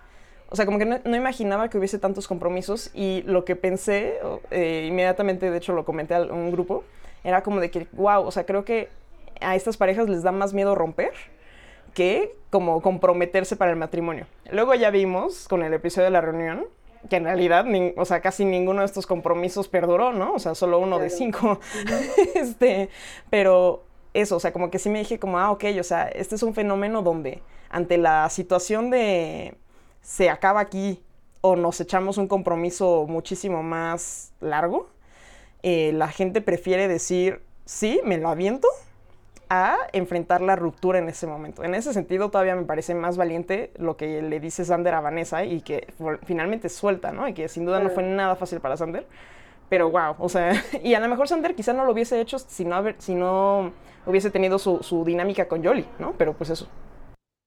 [0.52, 4.86] o sea, como que no, imaginaba que hubiese tantos compromisos y lo que pensé, eh,
[4.90, 6.84] inmediatamente, de hecho lo comenté a un grupo,
[7.24, 8.90] era como de que, wow, o sea, creo que
[9.42, 11.12] a estas parejas les da más miedo romper
[12.00, 14.26] que como comprometerse para el matrimonio.
[14.54, 16.66] Luego ya vimos con el episodio de la reunión
[17.10, 17.66] que en realidad,
[17.98, 20.34] o sea, casi ninguno de estos compromisos perduró, ¿no?
[20.34, 21.60] O sea, solo uno de cinco.
[22.36, 22.90] este,
[23.30, 23.84] pero
[24.14, 26.44] eso, o sea, como que sí me dije como, ah, ok, o sea, este es
[26.44, 29.56] un fenómeno donde ante la situación de
[30.02, 31.04] se acaba aquí
[31.42, 34.88] o nos echamos un compromiso muchísimo más largo,
[35.64, 38.70] eh, la gente prefiere decir, sí, me lo aviento,
[39.50, 41.64] a enfrentar la ruptura en ese momento.
[41.64, 45.44] En ese sentido, todavía me parece más valiente lo que le dice Sander a Vanessa
[45.44, 45.88] y que
[46.24, 47.28] finalmente suelta, ¿no?
[47.28, 49.08] Y que sin duda no fue nada fácil para Sander.
[49.70, 50.52] Pero wow, o sea,
[50.84, 53.74] y a lo mejor Sander quizá no lo hubiese hecho si no, si no
[54.06, 56.14] hubiese tenido su, su dinámica con Jolly, ¿no?
[56.18, 56.68] Pero pues eso.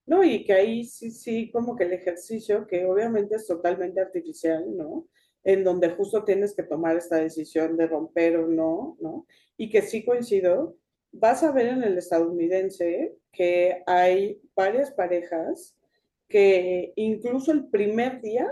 [0.06, 4.64] No, y que ahí sí, sí, como que el ejercicio, que obviamente es totalmente artificial,
[4.76, 5.06] ¿no?
[5.44, 9.26] En donde justo tienes que tomar esta decisión de romper o no, ¿no?
[9.56, 10.76] Y que sí coincido,
[11.12, 15.76] vas a ver en el estadounidense que hay varias parejas
[16.28, 18.50] que incluso el primer día,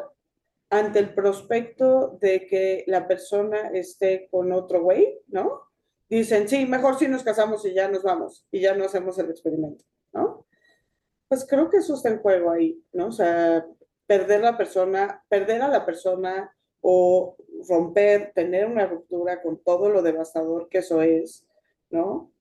[0.69, 5.63] ante el prospecto de que la persona esté con otro güey, ¿no?
[6.09, 9.31] Dicen, sí, mejor si nos casamos y ya nos vamos y ya no hacemos el
[9.31, 10.47] experimento, ¿no?
[11.29, 13.09] Pues creo que eso está en juego ahí, ¿no?
[13.09, 13.67] O sea,
[14.07, 17.37] perder la persona, perder a la persona o
[17.69, 21.47] romper, tener una ruptura con todo lo devastador que eso es,
[21.91, 22.33] ¿no?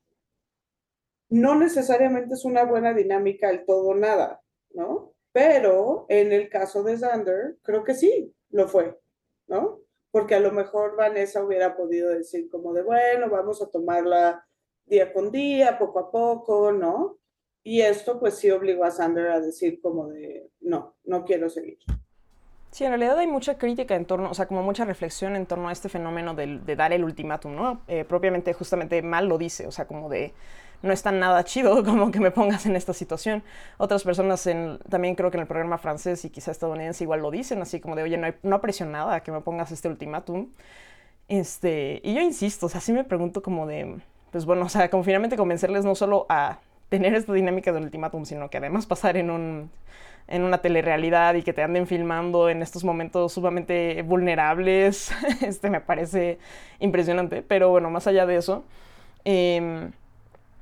[1.30, 5.14] No necesariamente es una buena dinámica el todo nada, ¿no?
[5.32, 9.00] Pero en el caso de Xander, creo que sí, lo fue,
[9.48, 9.82] ¿no?
[10.12, 14.46] Porque a lo mejor Vanessa hubiera podido decir como de, bueno, vamos a tomarla
[14.86, 17.20] día con día, poco a poco, ¿no?
[17.64, 21.78] Y esto pues sí obligó a Sander a decir como de, no, no quiero seguir.
[22.72, 25.70] Sí, en realidad hay mucha crítica en torno, o sea, como mucha reflexión en torno
[25.70, 27.82] a este fenómeno de, dar el ultimátum, ¿no?
[27.88, 30.34] Eh, propiamente, justamente mal lo dice, o sea, como de,
[30.82, 33.44] no es tan nada chido como que me pongas en esta situación.
[33.78, 34.48] Otras personas
[34.90, 37.96] también creo que en el programa francés y quizá estadounidense igual lo dicen, así como
[37.96, 40.50] de, oye, no, hay, no nada a que me pongas este ultimátum.
[41.28, 44.00] Este, y yo insisto, o sea, sí me pregunto como de,
[44.32, 48.26] pues bueno, o sea, como finalmente convencerles no solo a tener esta dinámica del ultimátum,
[48.26, 49.72] sino que además pasar en un
[50.30, 55.12] en una telerrealidad y que te anden filmando en estos momentos sumamente vulnerables,
[55.42, 56.38] este me parece
[56.80, 57.42] impresionante.
[57.42, 58.64] Pero bueno, más allá de eso,
[59.26, 59.92] em,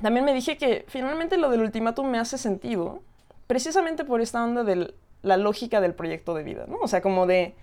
[0.02, 3.02] también me dije que finalmente lo del ultimátum me hace sentido
[3.48, 6.78] precisamente por esta onda de la lógica del proyecto de vida, ¿no?
[6.82, 7.56] O sea, como de,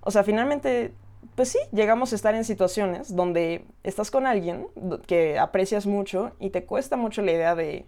[0.00, 0.92] o sea, finalmente,
[1.34, 4.66] pues sí, llegamos a estar en situaciones donde estás con alguien
[5.06, 7.86] que aprecias mucho y te cuesta mucho la idea de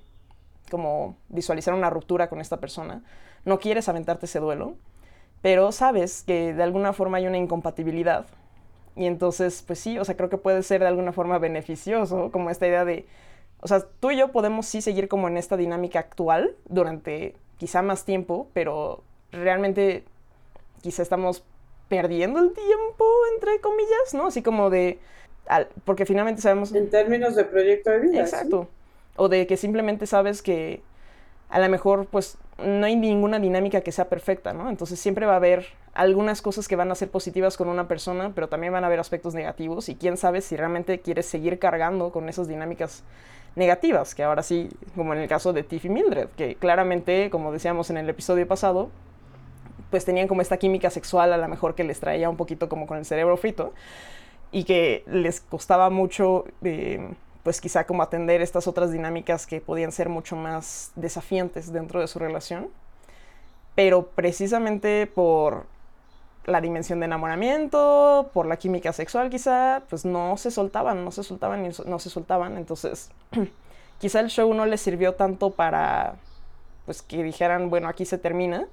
[0.71, 3.03] como visualizar una ruptura con esta persona,
[3.45, 4.77] no quieres aventarte ese duelo,
[5.43, 8.27] pero sabes que de alguna forma hay una incompatibilidad.
[8.95, 12.51] Y entonces, pues sí, o sea, creo que puede ser de alguna forma beneficioso, como
[12.51, 13.07] esta idea de,
[13.61, 17.83] o sea, tú y yo podemos sí seguir como en esta dinámica actual durante quizá
[17.83, 20.05] más tiempo, pero realmente
[20.83, 21.45] quizá estamos
[21.89, 24.27] perdiendo el tiempo, entre comillas, ¿no?
[24.29, 24.99] Así como de,
[25.85, 26.73] porque finalmente sabemos...
[26.75, 28.21] En términos de proyecto de vida.
[28.21, 28.69] Exacto.
[29.17, 30.83] O de que simplemente sabes que
[31.49, 34.69] a lo mejor pues no hay ninguna dinámica que sea perfecta, ¿no?
[34.69, 38.33] Entonces siempre va a haber algunas cosas que van a ser positivas con una persona,
[38.35, 42.13] pero también van a haber aspectos negativos y quién sabe si realmente quieres seguir cargando
[42.13, 43.03] con esas dinámicas
[43.59, 47.53] negativas, que ahora sí, como en el caso de Tiff y Mildred, que claramente, como
[47.53, 48.91] decíamos en el episodio pasado,
[49.91, 52.87] pues tenían como esta química sexual a lo mejor que les traía un poquito como
[52.87, 53.73] con el cerebro frito
[54.53, 56.45] y que les costaba mucho...
[56.63, 57.11] Eh,
[57.49, 62.07] pues quizá como atender estas otras dinámicas que podían ser mucho más desafiantes dentro de
[62.07, 62.69] su relación.
[63.75, 65.65] Pero precisamente por
[66.49, 71.23] la dimensión de enamoramiento, por la química sexual quizá, pues no se soltaban, no se
[71.23, 72.57] soltaban y no se soltaban.
[72.57, 73.11] Entonces,
[73.99, 76.17] quizá el show no les sirvió tanto para,
[76.87, 78.67] pues que dijeran, bueno, aquí se termina.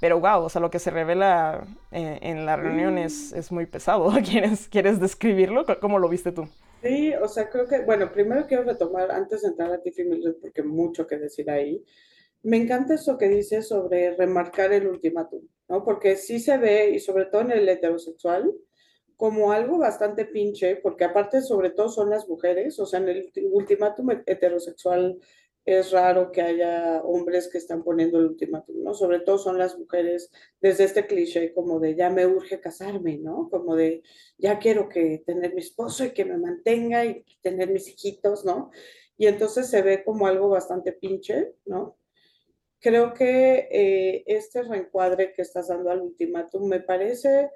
[0.00, 3.66] Pero wow, o sea, lo que se revela en, en la reunión es, es, muy
[3.66, 4.10] pesado.
[4.28, 5.64] ¿Quieres, ¿Quieres describirlo?
[5.80, 6.48] ¿Cómo lo viste tú?
[6.82, 10.34] Sí, o sea, creo que, bueno, primero quiero retomar, antes de entrar a Tiffy Mildred,
[10.40, 11.84] porque mucho que decir ahí,
[12.42, 15.84] me encanta eso que dice sobre remarcar el ultimátum, ¿no?
[15.84, 18.52] Porque sí se ve, y sobre todo en el heterosexual,
[19.16, 23.32] como algo bastante pinche, porque aparte sobre todo son las mujeres, o sea, en el
[23.52, 25.18] ultimátum heterosexual
[25.64, 28.94] es raro que haya hombres que están poniendo el ultimátum, ¿no?
[28.94, 33.48] Sobre todo son las mujeres desde este cliché como de ya me urge casarme, ¿no?
[33.48, 34.02] Como de
[34.38, 38.70] ya quiero que tener mi esposo y que me mantenga y tener mis hijitos, ¿no?
[39.16, 41.96] Y entonces se ve como algo bastante pinche, ¿no?
[42.82, 47.50] Creo que eh, este reencuadre que estás dando al ultimátum me parece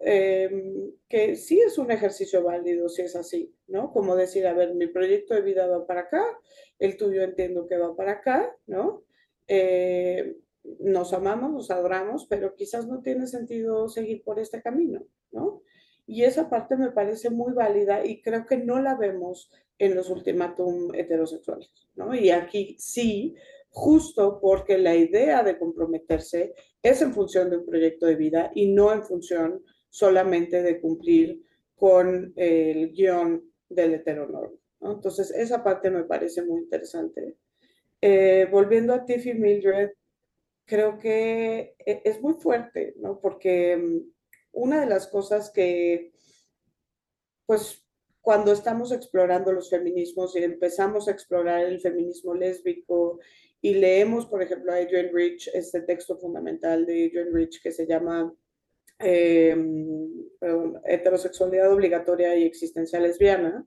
[0.00, 3.92] Em, que sí es un ejercicio válido si es así, ¿no?
[3.92, 6.22] Como decir, a ver, mi proyecto de vida va para acá,
[6.78, 9.02] el tuyo entiendo que va para acá, ¿no?
[9.48, 10.36] Eh,
[10.80, 15.62] nos amamos, nos adoramos, pero quizás no tiene sentido seguir por este camino, ¿no?
[16.06, 20.10] Y esa parte me parece muy válida y creo que no la vemos en los
[20.10, 22.14] ultimátum heterosexuales, ¿no?
[22.14, 23.34] Y aquí sí,
[23.70, 28.72] justo porque la idea de comprometerse es en función de un proyecto de vida y
[28.72, 31.42] no en función solamente de cumplir
[31.74, 34.56] con el guion del heteronorma.
[34.80, 37.36] Entonces, esa parte me parece muy interesante.
[38.00, 39.90] Eh, volviendo a Tiffy Mildred,
[40.64, 43.20] creo que e, es muy fuerte, ¿no?
[43.20, 43.98] Porque mm,
[44.52, 46.12] una de las cosas que,
[47.46, 47.84] pues,
[48.20, 53.18] cuando estamos explorando los feminismos y empezamos a explorar el feminismo lésbico
[53.60, 57.86] y leemos, por ejemplo, a Adrienne Rich, este texto fundamental de Adrienne Rich que se
[57.86, 58.32] llama
[59.00, 59.56] eh,
[60.84, 63.66] heterosexualidad obligatoria y existencia lesbiana,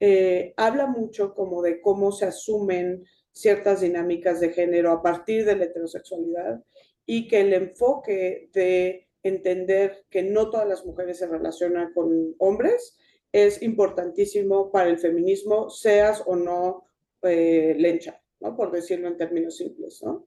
[0.00, 5.56] eh, habla mucho como de cómo se asumen ciertas dinámicas de género a partir de
[5.56, 6.62] la heterosexualidad
[7.04, 12.96] y que el enfoque de entender que no todas las mujeres se relacionan con hombres
[13.32, 16.84] es importantísimo para el feminismo, seas o no
[17.22, 18.56] eh, lencha, ¿no?
[18.56, 20.02] por decirlo en términos simples.
[20.02, 20.26] ¿no?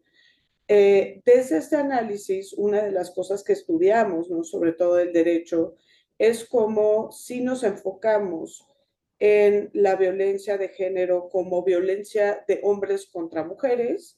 [0.67, 4.43] Eh, desde este análisis, una de las cosas que estudiamos, ¿no?
[4.43, 5.76] sobre todo el derecho,
[6.17, 8.67] es cómo si nos enfocamos
[9.19, 14.17] en la violencia de género como violencia de hombres contra mujeres,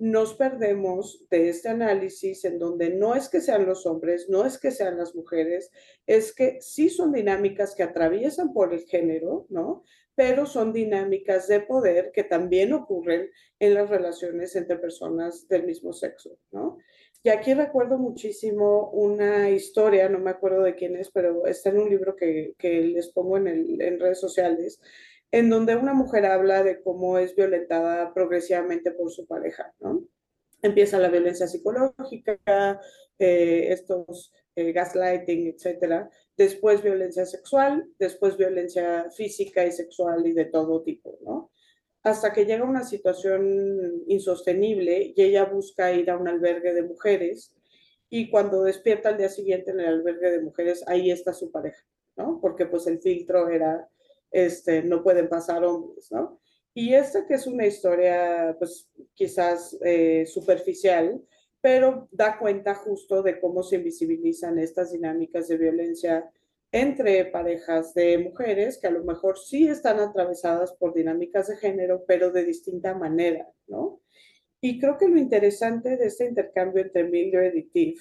[0.00, 4.56] nos perdemos de este análisis en donde no es que sean los hombres, no es
[4.58, 5.70] que sean las mujeres,
[6.06, 9.84] es que sí son dinámicas que atraviesan por el género, ¿no?
[10.20, 15.94] Pero son dinámicas de poder que también ocurren en las relaciones entre personas del mismo
[15.94, 16.76] sexo, ¿no?
[17.22, 21.78] Y aquí recuerdo muchísimo una historia, no me acuerdo de quién es, pero está en
[21.78, 24.82] un libro que, que les pongo en, el, en redes sociales,
[25.30, 30.04] en donde una mujer habla de cómo es violentada progresivamente por su pareja, ¿no?
[30.60, 32.78] Empieza la violencia psicológica,
[33.18, 40.46] eh, estos eh, gaslighting, etcétera, después violencia sexual, después violencia física y sexual y de
[40.46, 41.50] todo tipo, ¿no?
[42.02, 47.54] Hasta que llega una situación insostenible y ella busca ir a un albergue de mujeres
[48.08, 51.84] y cuando despierta al día siguiente en el albergue de mujeres, ahí está su pareja,
[52.16, 52.40] ¿no?
[52.40, 53.88] Porque pues el filtro era,
[54.30, 56.40] este, no pueden pasar hombres, ¿no?
[56.74, 61.20] Y esta que es una historia, pues quizás eh, superficial,
[61.60, 66.30] pero da cuenta justo de cómo se invisibilizan estas dinámicas de violencia
[66.72, 72.04] entre parejas de mujeres que a lo mejor sí están atravesadas por dinámicas de género,
[72.06, 74.00] pero de distinta manera, ¿no?
[74.60, 77.96] Y creo que lo interesante de este intercambio entre Mildred y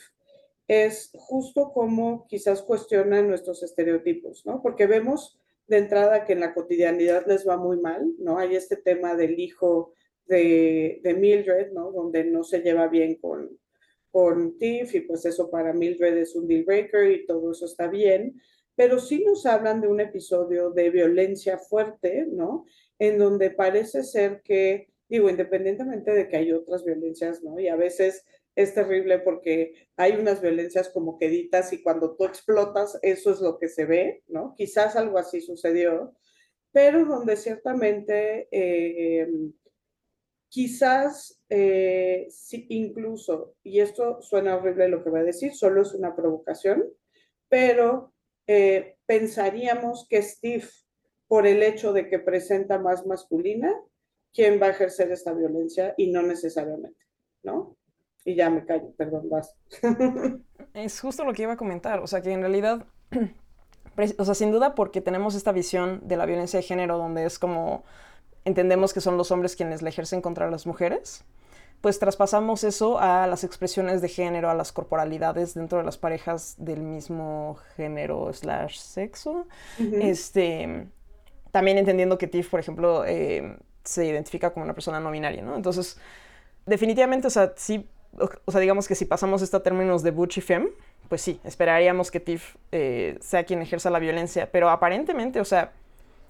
[0.68, 4.62] es justo cómo quizás cuestionan nuestros estereotipos, ¿no?
[4.62, 8.38] Porque vemos de entrada que en la cotidianidad les va muy mal, ¿no?
[8.38, 9.94] Hay este tema del hijo
[10.30, 11.92] de, Mildred, ¿no?
[11.92, 13.60] Donde no se lleva bien con,
[14.12, 17.88] con Tiff y pues eso para Mildred es un deal breaker y todo eso está
[17.88, 18.40] bien,
[18.76, 22.66] pero sí nos hablan de un episodio de violencia fuerte, ¿no?
[22.98, 27.60] En donde parece ser que, digo, independientemente de que hay otras violencias, ¿no?
[27.60, 33.00] Y a veces es terrible porque hay unas violencias como queditas y cuando tú explotas,
[33.02, 34.54] eso es lo que se ve, ¿no?
[34.56, 36.14] Quizás algo así sucedió,
[36.72, 39.28] pero donde ciertamente eh,
[40.50, 42.28] quizás eh,
[42.70, 46.84] incluso, y esto suena horrible lo que voy a decir, solo es una provocación,
[47.48, 48.14] pero
[48.48, 50.68] eh, pensaríamos que Steve,
[51.28, 53.74] por el hecho de que presenta más masculina,
[54.34, 57.06] quien va a ejercer esta violencia y no necesariamente,
[57.44, 57.78] ¿no?
[58.26, 59.56] Y ya me callo, perdón, vas.
[60.74, 62.86] es justo lo que iba a comentar, o sea que en realidad,
[64.18, 67.40] o sea, sin duda porque tenemos esta visión de la violencia de género donde es
[67.40, 67.84] como
[68.50, 71.24] entendemos que son los hombres quienes la ejercen contra las mujeres,
[71.82, 76.56] pues traspasamos eso a las expresiones de género, a las corporalidades dentro de las parejas
[76.58, 79.48] del mismo género slash sexo.
[79.80, 80.88] Este,
[81.52, 85.56] también entendiendo que Tiff, por ejemplo, eh, se identifica como una persona no binaria, ¿no?
[85.56, 85.98] Entonces,
[86.66, 90.38] definitivamente, o sea, sí o sea, digamos que si pasamos esto a términos de Butch
[90.38, 90.70] y Femme,
[91.08, 95.74] pues sí, esperaríamos que Tiff eh, sea quien ejerza la violencia, pero aparentemente, o sea,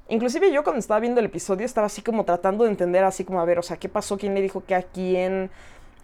[0.10, 3.39] inclusive yo cuando estaba viendo el episodio estaba así como tratando de entender así como,
[3.39, 4.17] a ver, o sea, ¿qué pasó?
[4.17, 5.50] ¿Quién le dijo que a quién?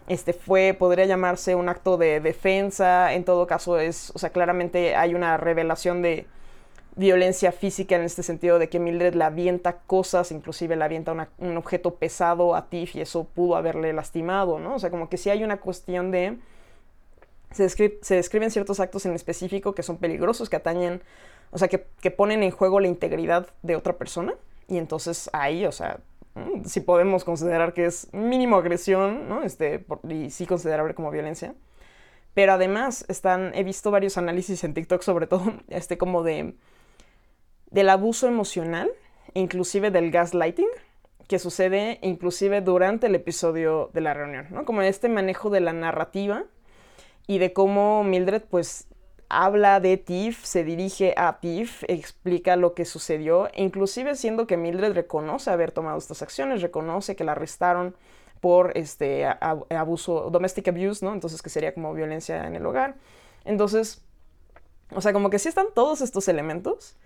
[0.08, 4.94] Este fue, podría llamarse un acto de defensa, en todo caso es, o sea, claramente
[4.94, 6.26] hay una revelación de
[6.94, 11.56] violencia física en este sentido de que Mildred le avienta cosas, inclusive le avienta un
[11.56, 14.76] objeto pesado a Tiff y eso pudo haberle lastimado, ¿no?
[14.76, 16.38] O sea, como que sí hay una cuestión de...
[17.50, 21.02] Se, describen ciertos actos en específico que son peligrosos, que atañen,
[21.50, 24.34] o sea, que, ponen en juego la integridad de otra persona.
[24.68, 26.00] Y entonces ahí, o sea,
[26.34, 29.42] mm, sí podemos considerar que es mínimo agresión, ¿no?
[29.42, 31.54] Este, y sí considerable como violencia.
[32.34, 36.54] Pero además están, he visto varios análisis en TikTok sobre todo, este como de
[37.70, 38.90] del abuso emocional,
[39.34, 40.68] inclusive del gaslighting,
[41.28, 44.64] que sucede inclusive durante el episodio de la reunión, ¿no?
[44.64, 46.44] Como este manejo de la narrativa
[47.26, 48.88] y de cómo Mildred pues
[49.28, 54.92] habla de Tiff, se dirige a Tiff, explica lo que sucedió, inclusive siendo que Mildred
[54.92, 57.96] reconoce haber tomado estas acciones, reconoce que la arrestaron
[58.40, 59.26] por este
[59.70, 61.12] abuso, domestic abuse, ¿no?
[61.12, 62.94] Entonces que sería como violencia en el hogar.
[63.44, 64.04] Entonces,
[64.94, 66.96] o sea, como que sí están todos estos elementos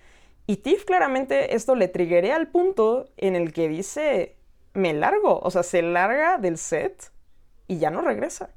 [0.47, 4.37] y Tiff claramente esto le triggeré al punto en el que dice,
[4.75, 7.11] me largo, o sea, se larga del set
[7.69, 8.51] y ya no regresa.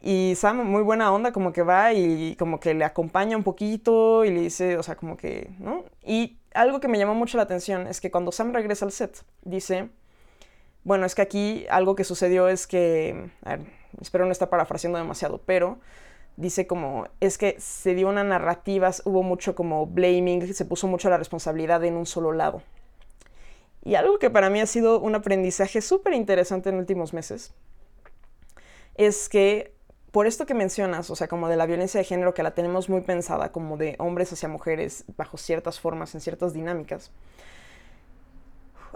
[0.00, 4.24] Y Sam, muy buena onda, como que va y como que le acompaña un poquito
[4.24, 5.84] y le dice, o sea, como que, ¿no?
[6.04, 9.24] Y algo que me llamó mucho la atención es que cuando Sam regresa al set,
[9.42, 9.88] dice,
[10.84, 13.30] bueno, es que aquí algo que sucedió es que,
[14.00, 15.78] espero no estar parafraseando demasiado, pero
[16.36, 21.10] dice como, es que se dio una narrativa, hubo mucho como blaming, se puso mucho
[21.10, 22.62] la responsabilidad en un solo lado.
[23.82, 27.54] Y algo que para mí ha sido un aprendizaje súper interesante en últimos meses,
[28.94, 29.75] es que
[30.12, 32.88] por esto que mencionas, o sea, como de la violencia de género que la tenemos
[32.88, 37.10] muy pensada, como de hombres hacia mujeres, bajo ciertas formas, en ciertas dinámicas,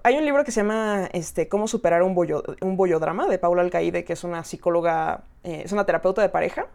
[0.03, 3.63] hay un libro que se llama este, Cómo superar un, bollo, un bollodrama de Paula
[3.63, 6.67] Alcaide, que es una psicóloga, eh, es una terapeuta de pareja,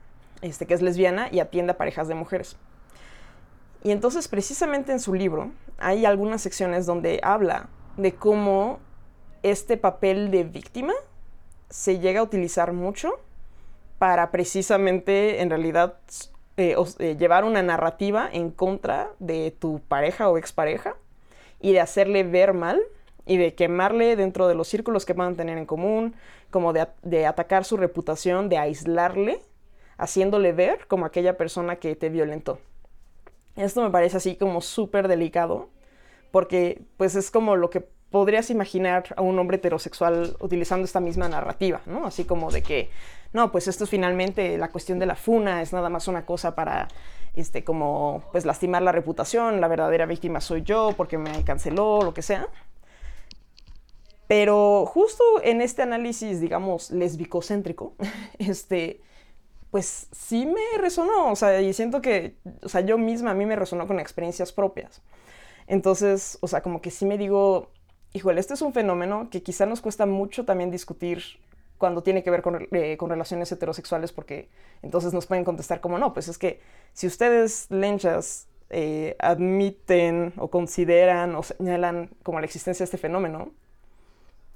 [0.41, 2.57] este, que es lesbiana y atiende a parejas de mujeres.
[3.83, 8.79] Y entonces precisamente en su libro hay algunas secciones donde habla de cómo
[9.43, 10.93] este papel de víctima
[11.69, 13.19] se llega a utilizar mucho
[13.97, 15.95] para precisamente en realidad
[16.57, 20.95] eh, eh, llevar una narrativa en contra de tu pareja o expareja
[21.61, 22.81] y de hacerle ver mal
[23.25, 26.13] y de quemarle dentro de los círculos que van tener en común,
[26.51, 29.41] como de atacar su reputación, de aislarle
[29.97, 32.59] haciéndole ver como aquella persona que te violentó.
[33.55, 35.69] Esto me parece así como súper delicado,
[36.31, 41.29] porque pues es como lo que podrías imaginar a un hombre heterosexual utilizando esta misma
[41.29, 42.05] narrativa, ¿no?
[42.05, 42.89] Así como de que,
[43.35, 46.55] no, pues esto es finalmente la cuestión de la funa, es nada más una cosa
[46.55, 46.87] para,
[47.35, 52.13] este, como, pues lastimar la reputación, la verdadera víctima soy yo porque me canceló, lo
[52.13, 52.47] que sea.
[54.27, 57.95] Pero justo en este análisis, digamos, lesbicocéntrico,
[58.39, 59.01] este,
[59.69, 63.45] pues sí me resonó, o sea, y siento que, o sea, yo misma a mí
[63.45, 65.01] me resonó con experiencias propias.
[65.67, 67.71] Entonces, o sea, como que sí me digo,
[68.13, 71.21] híjole, este es un fenómeno que quizá nos cuesta mucho también discutir
[71.77, 74.49] cuando tiene que ver con, eh, con, relaciones heterosexuales, porque
[74.81, 76.61] entonces nos pueden contestar como no, pues es que
[76.93, 83.51] si ustedes lenchas eh, admiten o consideran o señalan como la existencia de este fenómeno,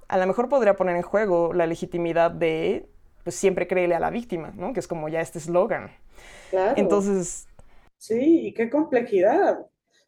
[0.07, 2.89] a lo mejor podría poner en juego la legitimidad de,
[3.23, 4.73] pues siempre créele a la víctima, ¿no?
[4.73, 5.91] Que es como ya este eslogan.
[6.49, 6.73] Claro.
[6.77, 7.47] Entonces...
[7.97, 9.59] Sí, y qué complejidad.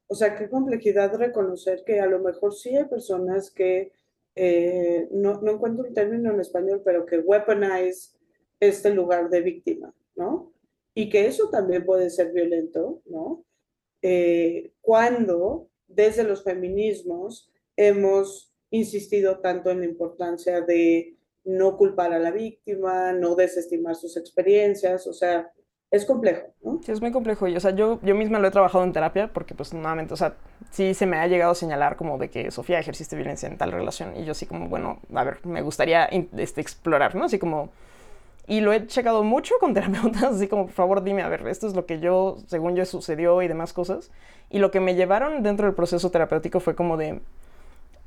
[0.08, 3.92] O sea, qué complejidad reconocer que a lo mejor sí hay personas que,
[4.36, 8.18] eh, no, no encuentro un término en español, pero que weaponize
[8.60, 10.54] este lugar de víctima, ¿no?
[10.94, 13.46] Y que eso también puede ser violento, ¿no?
[14.02, 22.20] Eh, cuando desde los feminismos hemos insistido tanto en la importancia de no culpar a
[22.20, 25.52] la víctima, no desestimar sus experiencias, o sea,
[25.92, 26.80] es complejo, ¿no?
[26.84, 27.48] Sí, es muy complejo.
[27.48, 30.18] Y, o sea, yo, yo misma lo he trabajado en terapia porque, pues, nuevamente, o
[30.18, 30.36] sea,
[30.72, 33.72] sí se me ha llegado a señalar como de que Sofía ejerciste violencia en tal
[33.72, 34.16] relación.
[34.16, 37.26] Y yo sí como, bueno, a ver, me gustaría este, explorar, ¿no?
[37.26, 37.70] Así como
[38.48, 41.68] y lo he checado mucho con terapeutas, así como, por favor, dime, a ver, esto
[41.68, 44.12] es lo que yo, según yo, sucedió y demás cosas.
[44.50, 47.22] Y lo que me llevaron dentro del proceso terapéutico fue como de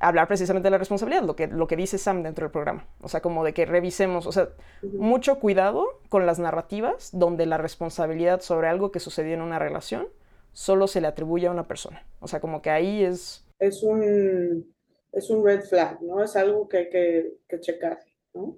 [0.07, 2.87] hablar precisamente de la responsabilidad, lo que, lo que dice Sam dentro del programa.
[3.01, 4.49] O sea, como de que revisemos, o sea,
[4.81, 10.07] mucho cuidado con las narrativas donde la responsabilidad sobre algo que sucedió en una relación
[10.51, 12.05] solo se le atribuye a una persona.
[12.19, 13.45] O sea, como que ahí es...
[13.59, 14.73] Es un,
[15.11, 16.23] es un red flag, ¿no?
[16.23, 17.99] Es algo que hay que, que checar,
[18.33, 18.57] ¿no?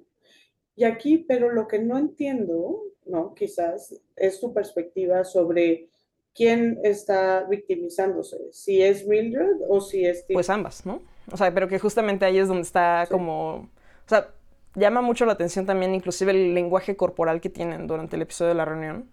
[0.75, 3.33] Y aquí, pero lo que no entiendo, ¿no?
[3.33, 5.89] Quizás es tu perspectiva sobre
[6.35, 10.23] quién está victimizándose, si es Mildred o si es...
[10.31, 11.01] Pues ambas, ¿no?
[11.31, 13.55] O sea, pero que justamente ahí es donde está como...
[13.55, 14.29] O sea,
[14.75, 18.55] llama mucho la atención también inclusive el lenguaje corporal que tienen durante el episodio de
[18.55, 19.09] la reunión.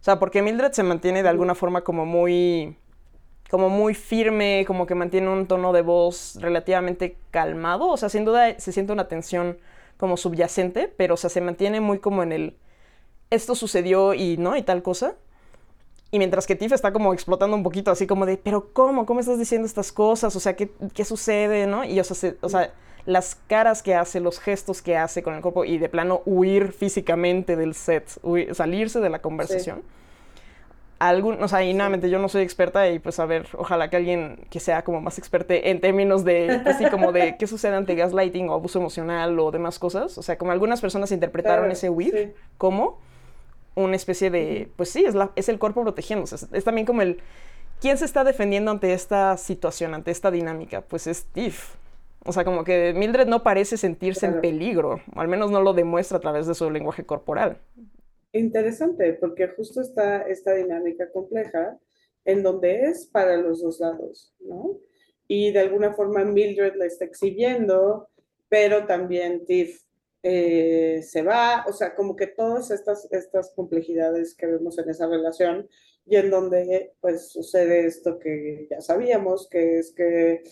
[0.00, 2.76] O sea, porque Mildred se mantiene de alguna forma como muy
[3.50, 8.24] como muy firme, como que mantiene un tono de voz relativamente calmado, o sea, sin
[8.24, 9.58] duda se siente una tensión
[9.96, 12.56] como subyacente, pero o sea, se mantiene muy como en el
[13.30, 15.14] esto sucedió y no, y tal cosa.
[16.14, 19.04] Y mientras que Tiff está como explotando un poquito, así como de, pero ¿cómo?
[19.04, 20.36] ¿Cómo estás diciendo estas cosas?
[20.36, 21.66] O sea, ¿qué, qué sucede?
[21.66, 21.82] ¿No?
[21.84, 22.72] Y o sea, o sea,
[23.04, 26.70] las caras que hace, los gestos que hace con el cuerpo y de plano huir
[26.70, 28.08] físicamente del set,
[28.52, 29.82] salirse de la conversación
[31.00, 33.96] algún, o sea, y nuevamente yo no soy experta y pues a ver, ojalá que
[33.96, 37.74] alguien que sea como más experte en términos de, así pues, como de qué sucede
[37.74, 41.90] ante gaslighting o abuso emocional o demás cosas, o sea, como algunas personas interpretaron ese
[41.90, 43.00] whip como
[43.74, 47.18] una especie de, pues sí, es, la, es el cuerpo protegiéndose, es, también como el,
[47.80, 50.82] ¿quién se está defendiendo ante esta situación, ante esta dinámica?
[50.82, 51.76] Pues es Tiff.
[52.26, 55.74] O sea, como que Mildred no parece sentirse en peligro, o al menos no lo
[55.74, 57.58] demuestra a través de su lenguaje corporal.
[58.32, 61.78] Interesante, porque justo está esta dinámica compleja
[62.24, 64.78] en donde es para los dos lados, ¿no?
[65.28, 68.08] Y de alguna forma Mildred la está exhibiendo,
[68.48, 69.83] pero también Tiff
[70.26, 75.06] eh, se va, o sea, como que todas estas, estas complejidades que vemos en esa
[75.06, 75.68] relación
[76.06, 80.42] y en donde pues sucede esto que ya sabíamos, que es que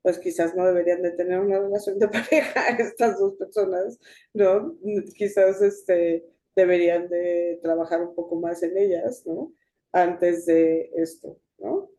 [0.00, 3.98] pues quizás no deberían de tener una relación de pareja estas dos personas,
[4.32, 4.76] ¿no?
[5.16, 6.24] Quizás este
[6.54, 9.52] deberían de trabajar un poco más en ellas, ¿no?
[9.90, 11.90] Antes de esto, ¿no?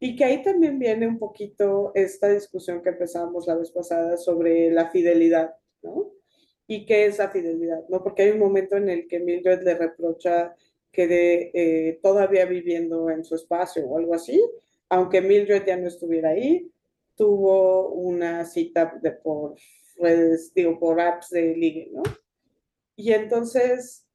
[0.00, 4.72] Y que ahí también viene un poquito esta discusión que empezamos la vez pasada sobre
[4.72, 6.21] la fidelidad, ¿no?
[6.72, 7.86] ¿Y qué es la fidelidad?
[7.90, 8.02] ¿no?
[8.02, 10.56] Porque hay un momento en el que Mildred le reprocha
[10.90, 14.42] que de, eh, todavía viviendo en su espacio o algo así,
[14.88, 16.72] aunque Mildred ya no estuviera ahí,
[17.14, 19.54] tuvo una cita de por
[19.98, 22.02] redes, digo, por apps de ligue, ¿no?
[22.96, 24.06] Y entonces,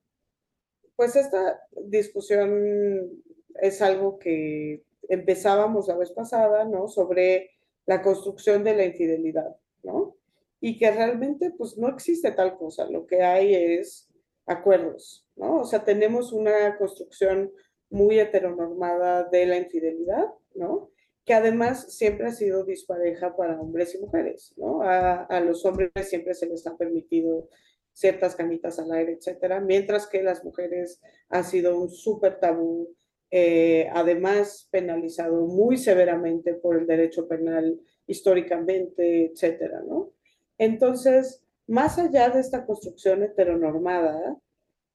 [0.96, 3.22] pues esta discusión
[3.62, 6.88] es algo que empezábamos la vez pasada, ¿no?
[6.88, 7.52] Sobre
[7.86, 10.17] la construcción de la infidelidad, ¿no?
[10.60, 14.10] Y que realmente, pues no existe tal cosa, lo que hay es
[14.46, 15.62] acuerdos, ¿no?
[15.62, 17.52] O sea, tenemos una construcción
[17.90, 20.92] muy heteronormada de la infidelidad, ¿no?
[21.26, 24.82] Que además siempre ha sido dispareja para hombres y mujeres, ¿no?
[24.82, 27.50] A, a los hombres siempre se les ha permitido
[27.98, 32.96] ciertas canitas al aire, etcétera, mientras que las mujeres ha sido un súper tabú,
[33.32, 40.14] eh, además penalizado muy severamente por el derecho penal históricamente, etcétera, ¿no?
[40.58, 44.38] Entonces, más allá de esta construcción heteronormada,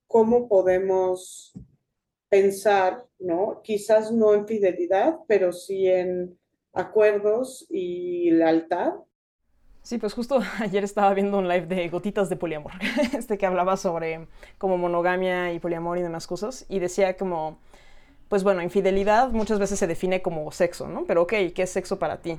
[0.07, 1.53] ¿cómo podemos
[2.29, 3.61] pensar, ¿no?
[3.63, 6.39] Quizás no en fidelidad, pero sí en
[6.73, 8.95] acuerdos y lealtad
[9.83, 12.73] Sí, pues justo ayer estaba viendo un live de Gotitas de Poliamor,
[13.17, 14.27] este que hablaba sobre
[14.59, 17.59] como monogamia y poliamor y demás cosas, y decía como,
[18.29, 21.05] pues bueno, infidelidad muchas veces se define como sexo, ¿no?
[21.05, 22.39] Pero ok, ¿qué es sexo para ti?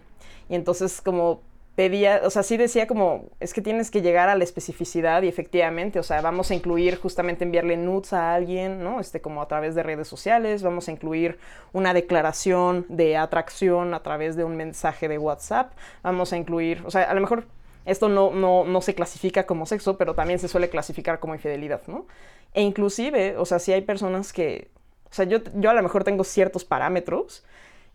[0.50, 1.42] Y entonces como
[1.76, 5.28] pedía, o sea, sí decía como, es que tienes que llegar a la especificidad y
[5.28, 9.00] efectivamente, o sea, vamos a incluir justamente enviarle nudes a alguien, ¿no?
[9.00, 11.40] Este, como a través de redes sociales, vamos a incluir
[11.72, 16.92] una declaración de atracción a través de un mensaje de WhatsApp, vamos a incluir, o
[16.92, 17.46] sea, a lo mejor
[17.86, 21.82] esto no, no, no se clasifica como sexo, pero también se suele clasificar como infidelidad,
[21.88, 22.06] ¿no?
[22.54, 24.70] E inclusive, o sea, si hay personas que,
[25.10, 27.44] o sea, yo, yo a lo mejor tengo ciertos parámetros,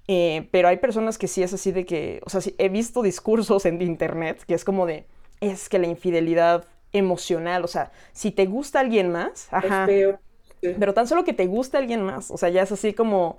[0.09, 3.03] eh, pero hay personas que sí es así de que, o sea, sí, he visto
[3.03, 5.05] discursos en internet que es como de,
[5.41, 9.87] es que la infidelidad emocional, o sea, si te gusta alguien más, ajá,
[10.81, 13.37] pero tan solo que te gusta alguien más, o sea, ya es así como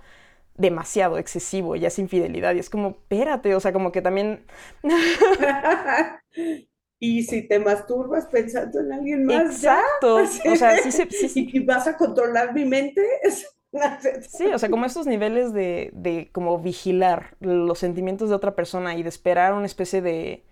[0.55, 4.45] demasiado excesivo, ya es infidelidad y es como, espérate, o sea, como que también...
[6.99, 9.55] y si te masturbas pensando en alguien más.
[9.55, 10.17] Exacto.
[10.17, 13.01] O sea, sí, sí, Y vas a controlar mi mente.
[14.27, 18.95] Sí, o sea, como estos niveles de, de, como vigilar los sentimientos de otra persona
[18.95, 20.43] y de esperar una especie de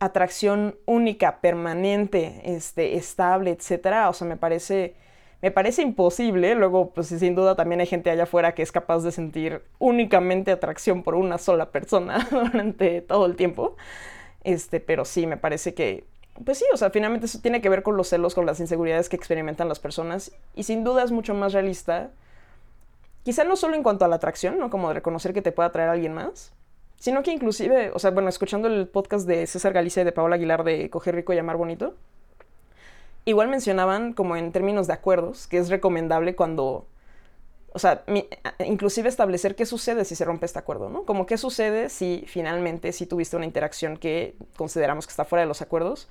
[0.00, 4.94] atracción única, permanente, este, estable, etcétera, o sea, me parece,
[5.40, 6.54] me parece imposible.
[6.54, 10.50] Luego, pues sin duda también hay gente allá afuera que es capaz de sentir únicamente
[10.50, 13.76] atracción por una sola persona durante todo el tiempo.
[14.42, 16.04] Este, pero sí, me parece que
[16.44, 19.08] pues sí, o sea, finalmente eso tiene que ver con los celos, con las inseguridades
[19.08, 22.10] que experimentan las personas y sin duda es mucho más realista
[23.24, 24.70] Quizá no solo en cuanto a la atracción, ¿no?
[24.70, 26.52] Como de reconocer que te pueda atraer a alguien más,
[26.98, 30.36] sino que inclusive, o sea, bueno, escuchando el podcast de César Galicia y de Paola
[30.36, 31.94] Aguilar de Coger Rico y Amar Bonito,
[33.24, 36.86] igual mencionaban como en términos de acuerdos, que es recomendable cuando,
[37.72, 38.04] o sea,
[38.58, 41.04] inclusive establecer qué sucede si se rompe este acuerdo, ¿no?
[41.04, 45.48] Como qué sucede si finalmente, si tuviste una interacción que consideramos que está fuera de
[45.48, 46.08] los acuerdos,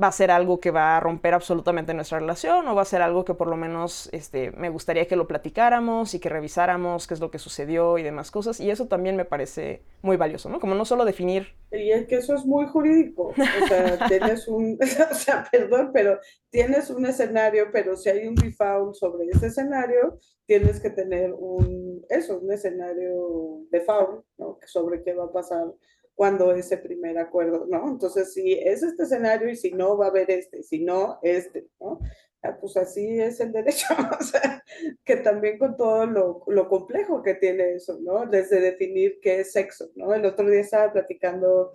[0.00, 3.02] va a ser algo que va a romper absolutamente nuestra relación o va a ser
[3.02, 7.14] algo que por lo menos este, me gustaría que lo platicáramos y que revisáramos qué
[7.14, 8.60] es lo que sucedió y demás cosas.
[8.60, 10.60] Y eso también me parece muy valioso, ¿no?
[10.60, 11.48] Como no solo definir...
[11.72, 13.28] Y es que eso es muy jurídico.
[13.28, 14.78] O sea, tienes un...
[15.10, 16.18] o sea, perdón, pero
[16.50, 22.04] tienes un escenario, pero si hay un default sobre ese escenario, tienes que tener un...
[22.08, 24.58] Eso, un escenario default, ¿no?
[24.66, 25.66] Sobre qué va a pasar
[26.20, 27.88] cuando ese primer acuerdo, ¿no?
[27.88, 31.68] Entonces, si es este escenario y si no, va a haber este, si no, este,
[31.80, 31.98] ¿no?
[32.42, 33.86] Ah, pues así es el derecho,
[34.20, 34.62] o sea,
[35.02, 38.26] que también con todo lo, lo, complejo que tiene eso, ¿no?
[38.26, 40.12] Desde definir qué es sexo, ¿no?
[40.12, 41.74] El otro día estaba platicando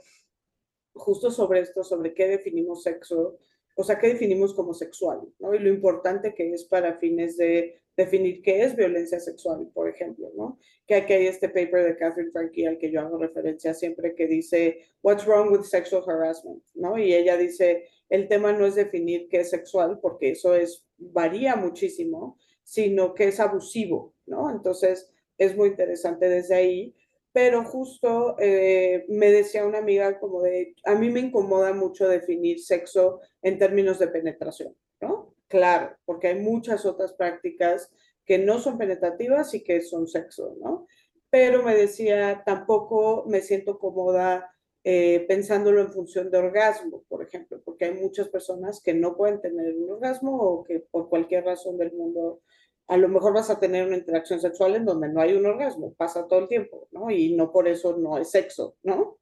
[0.94, 3.40] justo sobre esto, sobre qué definimos sexo,
[3.76, 5.56] o sea, qué definimos como sexual, ¿no?
[5.56, 10.32] Y lo importante que es para fines de definir qué es violencia sexual, por ejemplo,
[10.36, 10.60] ¿no?
[10.86, 14.28] Que aquí hay este paper de Catherine Frankie al que yo hago referencia siempre que
[14.28, 16.98] dice, What's wrong with sexual harassment, ¿no?
[16.98, 21.56] Y ella dice, el tema no es definir qué es sexual, porque eso es, varía
[21.56, 24.52] muchísimo, sino que es abusivo, ¿no?
[24.52, 26.96] Entonces, es muy interesante desde ahí,
[27.32, 32.62] pero justo eh, me decía una amiga como de, a mí me incomoda mucho definir
[32.62, 35.35] sexo en términos de penetración, ¿no?
[35.56, 37.90] Claro, porque hay muchas otras prácticas
[38.26, 40.86] que no son penetrativas y que son sexo, ¿no?
[41.30, 44.52] Pero me decía, tampoco me siento cómoda
[44.84, 49.40] eh, pensándolo en función de orgasmo, por ejemplo, porque hay muchas personas que no pueden
[49.40, 52.42] tener un orgasmo o que por cualquier razón del mundo,
[52.88, 55.94] a lo mejor vas a tener una interacción sexual en donde no hay un orgasmo,
[55.94, 57.10] pasa todo el tiempo, ¿no?
[57.10, 59.20] Y no por eso no es sexo, ¿no?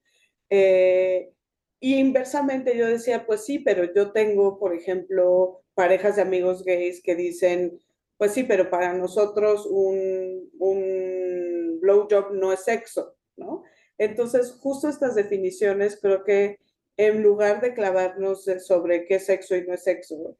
[0.49, 1.31] Eh,
[1.79, 7.01] y inversamente yo decía, pues sí, pero yo tengo, por ejemplo, parejas de amigos gays
[7.01, 7.79] que dicen,
[8.17, 13.63] pues sí, pero para nosotros un, un blowjob no es sexo, ¿no?
[13.97, 16.59] Entonces, justo estas definiciones creo que
[16.97, 20.37] en lugar de clavarnos sobre qué es sexo y no es sexo,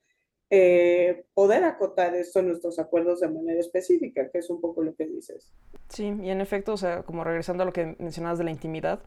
[0.50, 4.94] eh, poder acotar esto en nuestros acuerdos de manera específica, que es un poco lo
[4.96, 5.52] que dices.
[5.90, 9.00] Sí, y en efecto, o sea, como regresando a lo que mencionabas de la intimidad,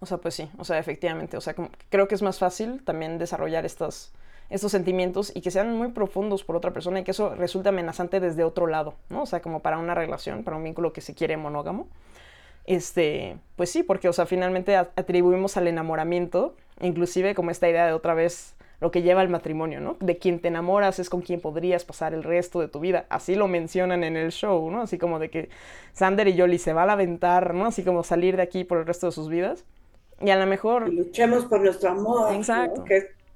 [0.00, 1.54] o sea, pues sí, o sea, efectivamente, o sea,
[1.88, 4.12] creo que es más fácil también desarrollar estas
[4.50, 8.20] estos sentimientos y que sean muy profundos por otra persona y que eso resulte amenazante
[8.20, 9.22] desde otro lado, ¿no?
[9.22, 11.88] O sea, como para una relación, para un vínculo que se quiere monógamo.
[12.64, 17.92] Este, pues sí, porque, o sea, finalmente atribuimos al enamoramiento, inclusive como esta idea de
[17.92, 19.96] otra vez lo que lleva al matrimonio, ¿no?
[20.00, 23.06] De quien te enamoras es con quien podrías pasar el resto de tu vida.
[23.08, 24.82] Así lo mencionan en el show, ¿no?
[24.82, 25.48] Así como de que
[25.92, 27.66] Sander y Yoli se van a aventar, ¿no?
[27.66, 29.64] Así como salir de aquí por el resto de sus vidas.
[30.20, 30.88] Y a lo mejor...
[30.92, 32.34] luchemos por nuestro amor.
[32.34, 32.84] Exacto.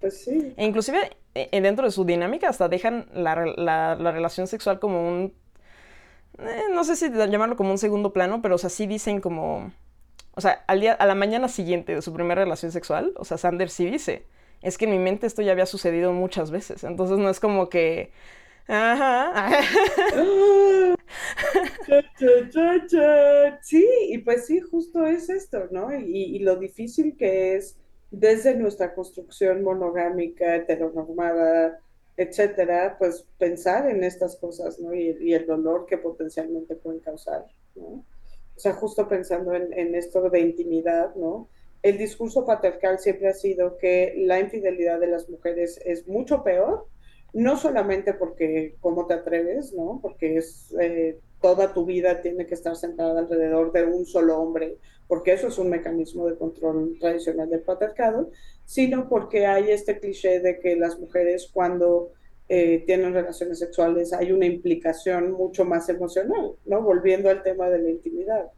[0.00, 0.54] Pues sí.
[0.56, 5.34] E inclusive e, dentro de su dinámica hasta dejan la, relación sexual como un...
[6.38, 9.72] Eh, no sé si llamarlo como un segundo plano, pero o sea, sí dicen como...
[10.34, 13.36] O sea, al día, a la mañana siguiente de su primera relación sexual, o sea,
[13.36, 14.26] Sander sí dice,
[14.62, 16.84] es que en mi mente esto ya había sucedido muchas veces.
[16.84, 18.10] Entonces no es como que...
[18.68, 19.60] Ajá.
[23.62, 25.92] sí, y pues sí, justo es esto, ¿no?
[25.92, 27.76] Y, y, lo difícil que es
[28.10, 31.80] desde nuestra construcción monogámica, heteronormada,
[32.16, 34.92] etcétera, pues pensar en estas cosas, ¿no?
[34.94, 38.04] Y, el dolor que potencialmente pueden causar, ¿no?
[38.56, 41.48] O sea, justo pensando en, en esto de intimidad, ¿no?
[41.82, 46.86] el discurso patriarcal siempre ha sido que la infidelidad de las mujeres es mucho peor,
[47.32, 50.00] no solamente porque cómo te atreves, ¿no?
[50.02, 54.76] Porque es eh, toda tu vida tiene que estar centrada alrededor de un solo hombre,
[55.10, 58.30] porque eso es un mecanismo de control tradicional del patriarcado,
[58.64, 62.12] sino porque hay este cliché de que las mujeres cuando
[62.48, 66.82] eh, tienen relaciones sexuales hay una implicación mucho más emocional, ¿no?
[66.82, 68.52] Volviendo al tema de la intimidad.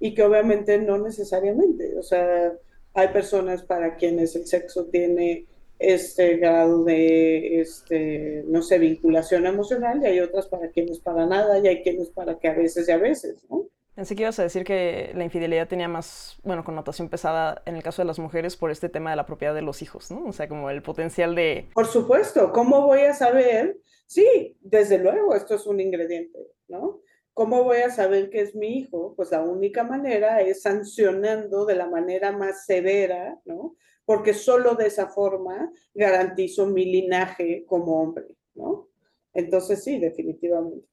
[0.00, 2.54] Y que obviamente no necesariamente, o sea,
[2.94, 5.44] hay personas para quienes el sexo tiene
[5.78, 11.58] este grado de, este, no sé, vinculación emocional y hay otras para quienes para nada
[11.58, 13.66] y hay quienes para que a veces y a veces, ¿no?
[13.98, 17.82] Pensé que ibas a decir que la infidelidad tenía más, bueno, connotación pesada en el
[17.82, 20.24] caso de las mujeres por este tema de la propiedad de los hijos, ¿no?
[20.26, 21.66] O sea, como el potencial de...
[21.74, 23.80] Por supuesto, ¿cómo voy a saber?
[24.06, 26.38] Sí, desde luego, esto es un ingrediente,
[26.68, 27.00] ¿no?
[27.34, 29.14] ¿Cómo voy a saber que es mi hijo?
[29.16, 33.74] Pues la única manera es sancionando de la manera más severa, ¿no?
[34.04, 38.90] Porque solo de esa forma garantizo mi linaje como hombre, ¿no?
[39.32, 40.86] Entonces sí, definitivamente.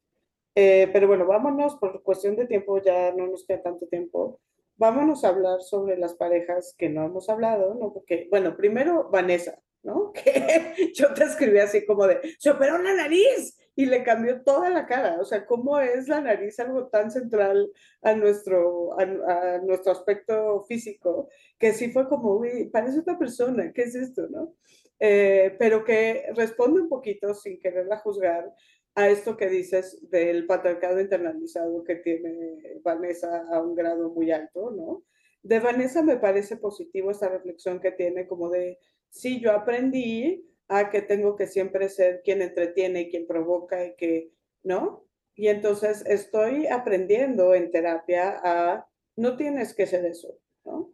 [0.55, 4.39] Eh, pero bueno, vámonos, por cuestión de tiempo, ya no nos queda tanto tiempo.
[4.77, 7.93] Vámonos a hablar sobre las parejas que no hemos hablado, ¿no?
[7.93, 10.13] Porque, bueno, primero Vanessa, ¿no?
[10.23, 14.69] Que yo te escribí así como de, se operó la nariz y le cambió toda
[14.69, 15.17] la cara.
[15.19, 17.69] O sea, ¿cómo es la nariz algo tan central
[18.01, 21.29] a nuestro, a, nuestro aspecto físico?
[21.59, 24.55] Que sí fue como, uy, parece otra persona, ¿qué es esto, no?
[24.99, 28.49] Eh, pero que responde un poquito, sin quererla juzgar,
[28.95, 34.71] a esto que dices del patriarcado internalizado que tiene Vanessa a un grado muy alto,
[34.71, 35.03] ¿no?
[35.43, 38.79] De Vanessa me parece positivo esta reflexión que tiene como de,
[39.09, 43.95] sí, yo aprendí a que tengo que siempre ser quien entretiene y quien provoca y
[43.95, 44.31] que,
[44.63, 45.05] ¿no?
[45.35, 48.87] Y entonces estoy aprendiendo en terapia a,
[49.17, 50.93] no tienes que ser eso, ¿no?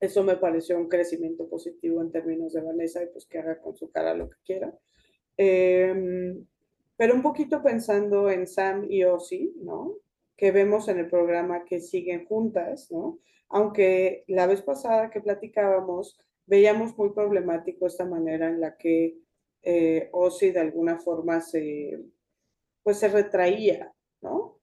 [0.00, 3.74] Eso me pareció un crecimiento positivo en términos de Vanessa y pues que haga con
[3.76, 4.78] su cara lo que quiera.
[5.36, 6.46] Em,
[6.96, 9.96] pero un poquito pensando en Sam y Ozzy, ¿no?
[10.36, 13.18] Que vemos en el programa que siguen juntas, ¿no?
[13.48, 19.18] Aunque la vez pasada que platicábamos, veíamos muy problemático esta manera en la que
[19.62, 22.00] eh, Ozzy de alguna forma se,
[22.82, 24.60] pues se retraía, ¿no?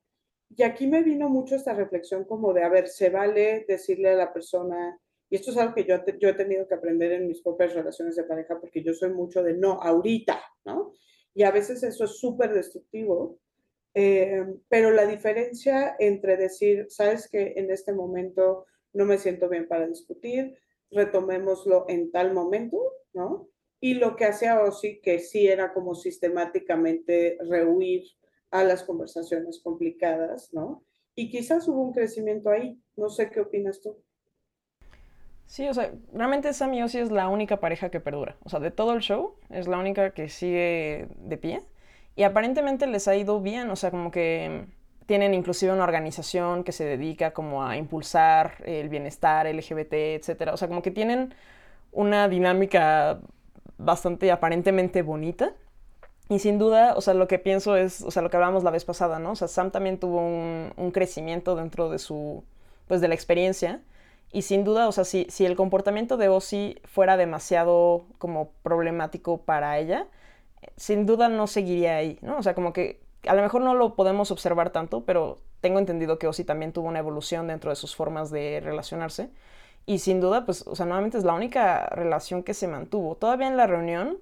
[0.55, 4.15] Y aquí me vino mucho esta reflexión como de, a ver, se vale decirle a
[4.15, 7.41] la persona, y esto es algo que yo, yo he tenido que aprender en mis
[7.41, 10.93] propias relaciones de pareja, porque yo soy mucho de no, ahorita, ¿no?
[11.33, 13.39] Y a veces eso es súper destructivo,
[13.93, 19.67] eh, pero la diferencia entre decir, sabes que en este momento no me siento bien
[19.67, 20.57] para discutir,
[20.91, 22.77] retomémoslo en tal momento,
[23.13, 23.49] ¿no?
[23.79, 28.03] Y lo que hacía Ozzy, que sí era como sistemáticamente rehuir
[28.51, 30.83] a las conversaciones complicadas, ¿no?
[31.15, 32.79] Y quizás hubo un crecimiento ahí.
[32.95, 33.97] No sé qué opinas tú.
[35.51, 38.37] Sí, o sea, realmente Sam y Ozzy es la única pareja que perdura.
[38.45, 41.61] O sea, de todo el show, es la única que sigue de pie.
[42.15, 44.67] Y aparentemente les ha ido bien, o sea, como que
[45.07, 50.53] tienen inclusive una organización que se dedica como a impulsar el bienestar LGBT, etcétera.
[50.53, 51.33] O sea, como que tienen
[51.91, 53.19] una dinámica
[53.77, 55.51] bastante aparentemente bonita.
[56.29, 58.71] Y sin duda, o sea, lo que pienso es, o sea, lo que hablábamos la
[58.71, 59.31] vez pasada, ¿no?
[59.31, 62.45] O sea, Sam también tuvo un, un crecimiento dentro de su,
[62.87, 63.81] pues, de la experiencia.
[64.31, 69.41] Y sin duda, o sea, si, si el comportamiento de Ozzy fuera demasiado como problemático
[69.41, 70.07] para ella,
[70.77, 72.37] sin duda no seguiría ahí, ¿no?
[72.37, 76.17] O sea, como que a lo mejor no lo podemos observar tanto, pero tengo entendido
[76.17, 79.29] que Ozzy también tuvo una evolución dentro de sus formas de relacionarse.
[79.85, 83.15] Y sin duda, pues, o sea, nuevamente es la única relación que se mantuvo.
[83.15, 84.19] Todavía en la reunión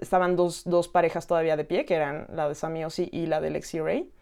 [0.00, 3.40] estaban dos, dos parejas todavía de pie, que eran la de Sammy Ozzy y la
[3.40, 4.12] de Lexi Ray.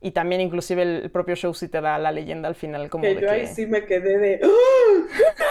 [0.00, 3.08] Y también inclusive el, propio show sí te da la leyenda al final como que
[3.08, 3.28] de yo que...
[3.28, 4.40] ahí sí me quedé de...
[4.42, 5.36] ¡Ah!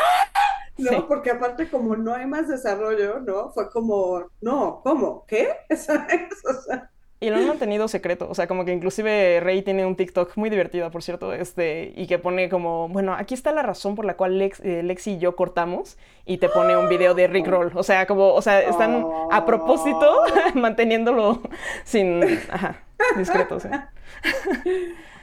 [0.79, 1.05] No, sí.
[1.09, 3.49] porque aparte como no hay más desarrollo, ¿no?
[3.51, 5.25] Fue como, no, ¿cómo?
[5.27, 5.49] ¿Qué?
[5.69, 6.89] O sea...
[7.21, 10.49] Y lo han mantenido secreto, o sea, como que inclusive Rey tiene un TikTok muy
[10.49, 14.15] divertido, por cierto, este, y que pone como, bueno, aquí está la razón por la
[14.15, 17.73] cual Lex, eh, Lexi y yo cortamos, y te pone un video de Rick Roll,
[17.75, 20.23] o sea, como, o sea, están a propósito
[20.55, 21.41] manteniéndolo
[21.83, 22.83] sin, ajá,
[23.17, 23.67] discreto, ¿sí?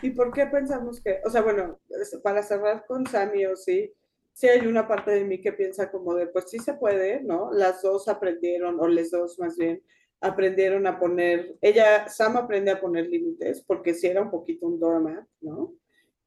[0.02, 1.80] ¿Y por qué pensamos que, o sea, bueno,
[2.22, 3.92] para cerrar con Sammy o sí,
[4.32, 7.50] sí hay una parte de mí que piensa como de, pues sí se puede, ¿no?
[7.52, 9.82] Las dos aprendieron, o les dos más bien,
[10.20, 14.78] aprendieron a poner, ella, Sam aprende a poner límites, porque sí era un poquito un
[14.78, 15.74] doormat, ¿no?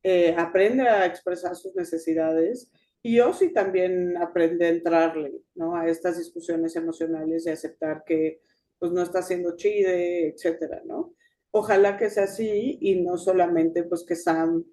[0.02, 5.76] Eh, aprende a expresar sus necesidades y sí también aprende a entrarle, ¿no?
[5.76, 8.42] A estas discusiones emocionales y aceptar que,
[8.80, 11.14] pues, no está siendo chide, etcétera, ¿no?
[11.52, 14.64] Ojalá que sea así y no solamente, pues, que Sam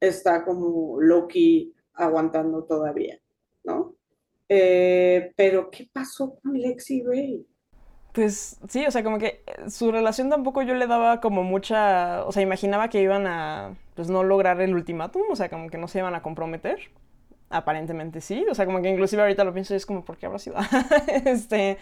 [0.00, 3.18] está como Loki aguantando todavía,
[3.64, 3.94] ¿no?
[4.48, 7.46] Eh, pero, ¿qué pasó con Lexi Ray?
[8.12, 12.32] Pues sí, o sea, como que su relación tampoco yo le daba como mucha, o
[12.32, 15.86] sea, imaginaba que iban a, pues no lograr el ultimátum, o sea, como que no
[15.86, 16.78] se iban a comprometer.
[17.50, 20.26] Aparentemente sí, o sea, como que inclusive ahorita lo pienso y es como, ¿por qué
[20.26, 20.56] habrá sido?
[21.26, 21.76] este,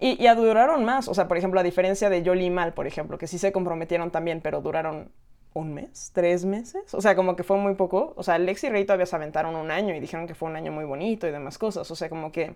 [0.00, 2.86] y, y duraron más, o sea, por ejemplo, a diferencia de Jolie y Mal, por
[2.86, 5.10] ejemplo, que sí se comprometieron también, pero duraron
[5.54, 8.68] un mes, tres meses, o sea, como que fue muy poco, o sea, Lex y
[8.68, 11.30] Rey todavía se aventaron un año y dijeron que fue un año muy bonito y
[11.30, 12.54] demás cosas, o sea, como que...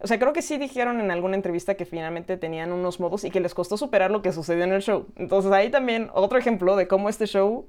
[0.00, 3.30] O sea, creo que sí dijeron en alguna entrevista que finalmente tenían unos modos y
[3.30, 5.06] que les costó superar lo que sucedió en el show.
[5.16, 7.68] Entonces ahí también otro ejemplo de cómo este show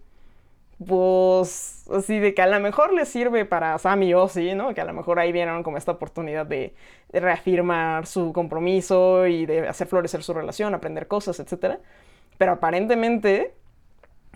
[0.86, 4.74] pues así de que a lo mejor les sirve para Sammy o sí, ¿no?
[4.74, 6.74] Que a lo mejor ahí vieron como esta oportunidad de,
[7.14, 11.78] reafirmar su compromiso y de hacer florecer su relación, aprender cosas, etc.
[12.38, 13.54] Pero aparentemente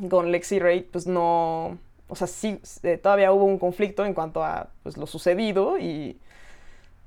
[0.10, 1.78] con Lexi Ray pues no,
[2.08, 6.18] o sea, sí, eh, todavía hubo un conflicto en cuanto a pues, lo sucedido y,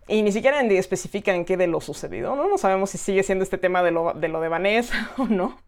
[0.09, 2.49] y ni siquiera especifican qué de lo sucedido, ¿no?
[2.49, 5.59] No sabemos si sigue siendo este tema de lo de, lo de Vanessa o no.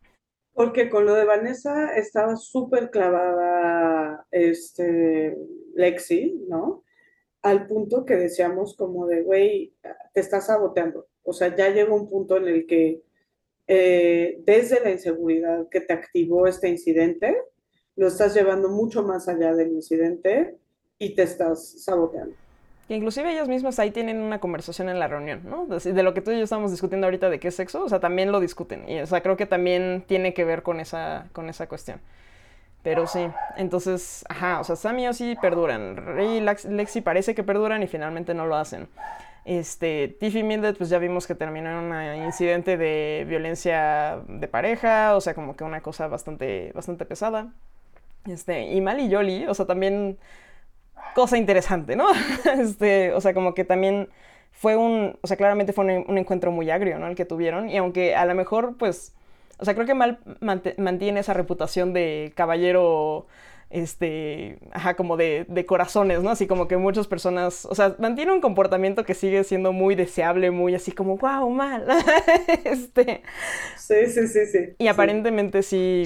[0.54, 5.36] Porque con lo de Vanessa estaba súper clavada este,
[5.74, 6.84] Lexi, ¿no?
[7.42, 9.74] Al punto que decíamos como de, güey,
[10.12, 11.08] te estás saboteando.
[11.24, 13.02] O sea, ya llegó un punto en el que
[13.66, 17.36] eh, desde la inseguridad que te activó este incidente,
[17.96, 20.58] lo estás llevando mucho más allá del incidente
[20.98, 22.43] y te estás saboteando.
[22.88, 25.66] Que inclusive ellas mismas ahí tienen una conversación en la reunión, ¿no?
[25.66, 28.00] De, lo que tú y yo estamos discutiendo ahorita de qué es sexo, o sea,
[28.00, 28.88] también lo discuten.
[28.88, 32.00] Y, o sea, creo que también tiene que ver con esa, con esa cuestión.
[32.82, 33.26] Pero sí,
[33.56, 35.96] entonces, ajá, o sea, Sammy o sí perduran.
[35.96, 38.88] Rey y Lexi parece que perduran y finalmente no lo hacen.
[39.46, 45.16] Este, Tiffy Mildred, pues ya vimos que terminó en un incidente de violencia de pareja,
[45.16, 47.52] o sea, como que una cosa bastante, bastante pesada.
[48.26, 50.18] Este, y Mal y Yoli, o sea, también
[51.14, 52.08] cosa interesante, ¿no?
[52.60, 54.08] este, o sea, como que también
[54.52, 57.06] fue un, o sea, claramente fue un, encuentro muy agrio, ¿no?
[57.08, 59.12] El que tuvieron, y aunque a lo mejor, pues,
[59.58, 63.26] o sea, creo que Mal mantiene esa reputación de caballero,
[63.70, 66.30] este, ajá, como de, de, corazones, ¿no?
[66.30, 70.50] Así como que muchas personas, o sea, mantiene un comportamiento que sigue siendo muy deseable,
[70.50, 71.86] muy así como, wow, mal.
[72.64, 73.22] este.
[73.76, 74.58] Sí, sí, sí, sí.
[74.78, 76.04] Y aparentemente sí,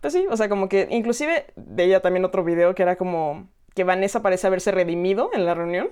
[0.00, 3.48] pues sí, o sea, como que inclusive veía también otro video que era como
[3.80, 5.88] que Vanessa parece haberse redimido en la reunión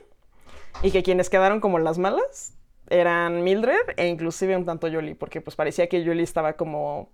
[0.83, 2.53] y que quienes quedaron como las malas
[2.91, 7.09] eran Mildred e inclusive un tanto Jolie, porque pues parecía que Jolie estaba como,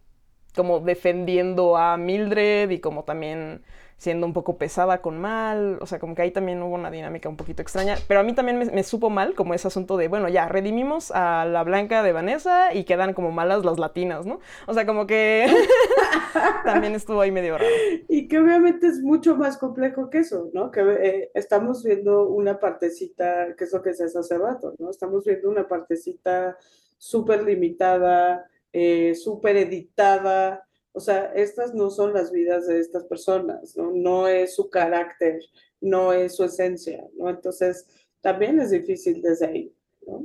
[0.52, 3.62] como defendiendo a Mildred y como también
[3.96, 7.28] siendo un poco pesada con mal, o sea, como que ahí también hubo una dinámica
[7.28, 10.28] un poquito extraña, pero a mí también me, supo mal como ese asunto de, bueno,
[10.28, 14.40] ya, redimimos a la blanca de Vanessa y quedan como malas las latinas, ¿no?
[14.66, 15.46] O sea, como que
[16.64, 17.70] también estuvo ahí medio raro.
[18.08, 20.70] Y que obviamente es mucho más complejo que eso, ¿no?
[20.70, 24.90] Que eh, estamos viendo una partecita, que es lo que se hace hace rato, ¿no?
[24.90, 26.56] Estamos viendo una partecita
[26.98, 30.66] súper limitada, eh, súper editada,
[30.96, 33.90] o sea, estas no son las vidas de estas personas, ¿no?
[33.90, 35.40] No es su carácter,
[35.80, 37.28] no es su esencia, ¿no?
[37.28, 37.84] Entonces,
[38.20, 39.74] también es difícil desde ahí,
[40.06, 40.24] ¿no?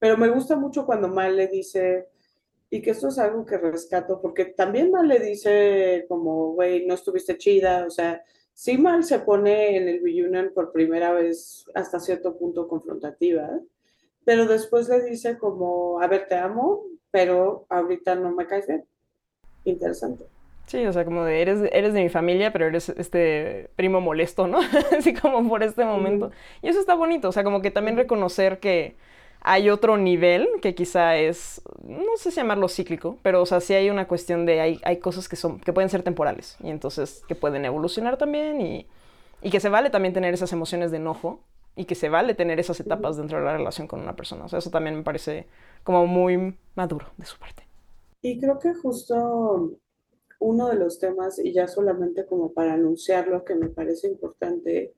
[0.00, 2.08] Pero me gusta mucho cuando Mal le dice,
[2.68, 6.94] y que esto es algo que rescato, porque también Mal le dice como, güey, no
[6.94, 8.24] estuviste chida, o sea,
[8.54, 13.60] sí Mal se pone en el reunion por primera vez hasta cierto punto confrontativa,
[14.24, 18.84] pero después le dice como, a ver, te amo, pero ahorita no me caes bien
[19.70, 20.24] interesante.
[20.66, 24.48] Sí, o sea, como de eres, eres de mi familia, pero eres este primo molesto,
[24.48, 24.58] ¿no?
[24.98, 26.32] Así como por este momento.
[26.60, 28.96] Y eso está bonito, o sea, como que también reconocer que
[29.40, 33.74] hay otro nivel que quizá es, no sé si llamarlo cíclico, pero o sea, sí
[33.74, 37.22] hay una cuestión de, hay, hay cosas que, son, que pueden ser temporales y entonces
[37.28, 38.88] que pueden evolucionar también y,
[39.42, 41.40] y que se vale también tener esas emociones de enojo
[41.76, 44.46] y que se vale tener esas etapas dentro de la relación con una persona.
[44.46, 45.46] O sea, eso también me parece
[45.84, 47.65] como muy maduro de su parte.
[48.22, 49.78] Y creo que justo
[50.38, 54.94] uno de los temas, y ya solamente como para anunciarlo, que me parece importante,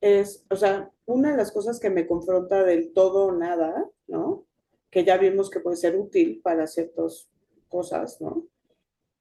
[0.00, 4.44] es, o sea, una de las cosas que me confronta del todo o nada, ¿no?
[4.90, 7.28] Que ya vimos que puede ser útil para ciertas
[7.68, 8.46] cosas, ¿no?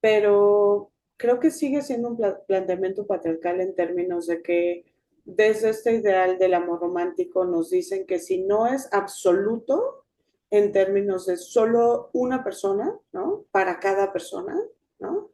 [0.02, 2.18] Pero creo que sigue siendo un
[2.48, 4.86] planteamiento patriarcal en términos de que
[5.24, 10.05] desde este ideal del amor romántico nos dicen que si no es absoluto
[10.58, 13.46] en términos de solo una persona, ¿no?
[13.52, 14.60] Para cada persona,
[15.00, 15.32] ¿no?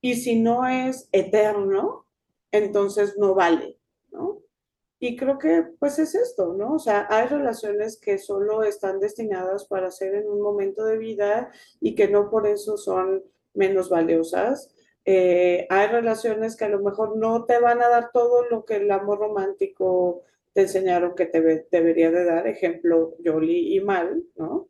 [0.00, 2.06] Y si no es eterno,
[2.50, 3.78] entonces no vale,
[4.10, 4.42] ¿no?
[4.98, 6.74] Y creo que pues es esto, ¿no?
[6.74, 11.50] O sea, hay relaciones que solo están destinadas para ser en un momento de vida
[11.80, 13.22] y que no por eso son
[13.54, 14.74] menos valiosas.
[15.04, 18.76] Eh, hay relaciones que a lo mejor no te van a dar todo lo que
[18.76, 20.22] el amor romántico
[20.52, 24.68] te enseñaron que te debería de dar, ejemplo, Jolie y Mal, ¿no?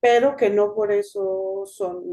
[0.00, 2.04] Pero que no por eso son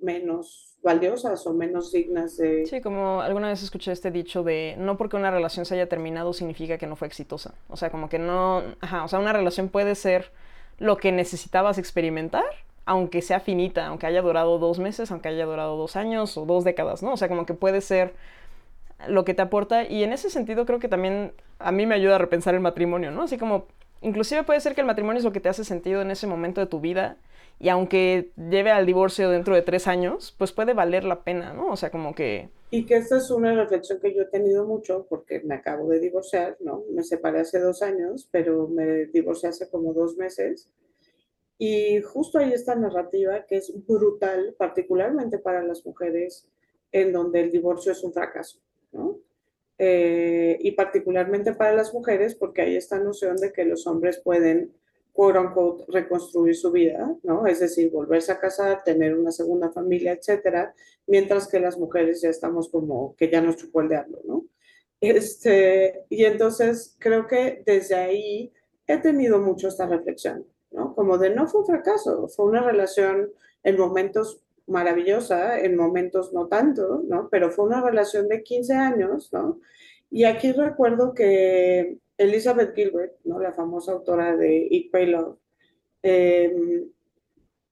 [0.00, 2.64] menos valiosas o menos dignas de...
[2.64, 6.32] Sí, como alguna vez escuché este dicho de no porque una relación se haya terminado
[6.32, 7.54] significa que no fue exitosa.
[7.68, 8.62] O sea, como que no...
[8.80, 10.30] Ajá, o sea, una relación puede ser
[10.78, 12.46] lo que necesitabas experimentar,
[12.86, 16.64] aunque sea finita, aunque haya durado dos meses, aunque haya durado dos años o dos
[16.64, 17.12] décadas, ¿no?
[17.12, 18.14] O sea, como que puede ser
[19.08, 22.16] lo que te aporta y en ese sentido creo que también a mí me ayuda
[22.16, 23.22] a repensar el matrimonio, ¿no?
[23.22, 23.66] Así como,
[24.00, 26.60] inclusive puede ser que el matrimonio es lo que te hace sentido en ese momento
[26.60, 27.16] de tu vida
[27.58, 31.70] y aunque lleve al divorcio dentro de tres años, pues puede valer la pena, ¿no?
[31.70, 32.48] O sea, como que...
[32.70, 36.00] Y que esta es una reflexión que yo he tenido mucho porque me acabo de
[36.00, 36.84] divorciar, ¿no?
[36.90, 40.72] Me separé hace dos años, pero me divorcié hace como dos meses.
[41.58, 46.48] Y justo hay esta narrativa que es brutal, particularmente para las mujeres,
[46.92, 48.58] en donde el divorcio es un fracaso,
[48.92, 49.18] ¿no?
[49.78, 54.74] Eh, y particularmente para las mujeres, porque hay esta noción de que los hombres pueden
[55.12, 57.46] quote unquote, reconstruir su vida, ¿no?
[57.46, 60.74] Es decir, volverse a casar, tener una segunda familia, etcétera,
[61.06, 64.44] mientras que las mujeres ya estamos como que ya nos chupó el diablo, ¿no?
[65.00, 68.52] Este, y entonces creo que desde ahí
[68.86, 70.94] he tenido mucho esta reflexión, ¿no?
[70.94, 73.30] Como de no fue un fracaso, fue una relación
[73.62, 77.28] en momentos maravillosa, en momentos no tanto, ¿no?
[77.30, 79.60] Pero fue una relación de 15 años, ¿no?
[80.10, 83.40] Y aquí recuerdo que Elizabeth Gilbert, ¿no?
[83.40, 85.38] la famosa autora de Eat, Pray, Love,
[86.02, 86.90] em,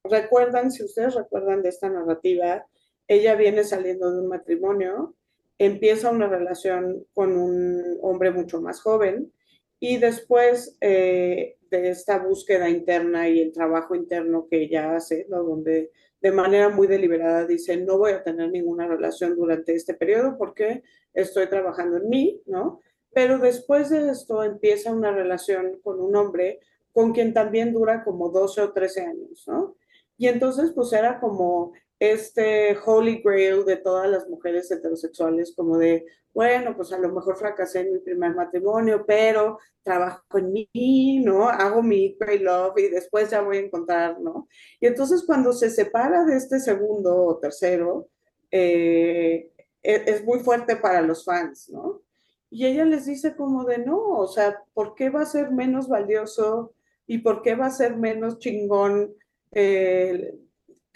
[0.04, 2.66] recuerdan, si ustedes recuerdan de esta narrativa,
[3.08, 5.14] ella viene saliendo de un matrimonio,
[5.58, 9.32] empieza una relación con un hombre mucho más joven
[9.80, 15.42] y después eh, de esta búsqueda interna y el trabajo interno que ella hace, ¿no?
[15.42, 15.90] donde
[16.20, 20.82] de manera muy deliberada dice, no voy a tener ninguna relación durante este periodo porque
[21.14, 22.80] estoy trabajando en mí, ¿no?
[23.12, 26.60] Pero después de esto empieza una relación con un hombre
[26.92, 29.76] con quien también dura como 12 o 13 años, ¿no?
[30.16, 36.06] Y entonces pues era como este holy grail de todas las mujeres heterosexuales, como de,
[36.32, 41.48] bueno, pues a lo mejor fracasé en mi primer matrimonio, pero trabajo en mí, ¿no?
[41.48, 44.48] Hago mi great love y después ya voy a encontrar, ¿no?
[44.80, 48.08] Y entonces cuando se separa de este segundo o tercero,
[48.50, 49.50] eh,
[49.82, 52.02] e-, es muy fuerte para los fans, ¿no?
[52.50, 55.88] Y ella les dice como de no, o sea, ¿por qué va a ser menos
[55.88, 56.72] valioso
[57.06, 59.14] y por qué va a ser menos chingón
[59.52, 60.34] eh,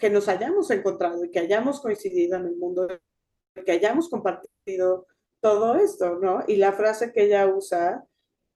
[0.03, 2.85] que nos hayamos encontrado y que hayamos coincidido en el mundo,
[3.65, 5.07] que hayamos compartido
[5.39, 6.43] todo esto, ¿no?
[6.45, 8.05] Y la frase que ella usa,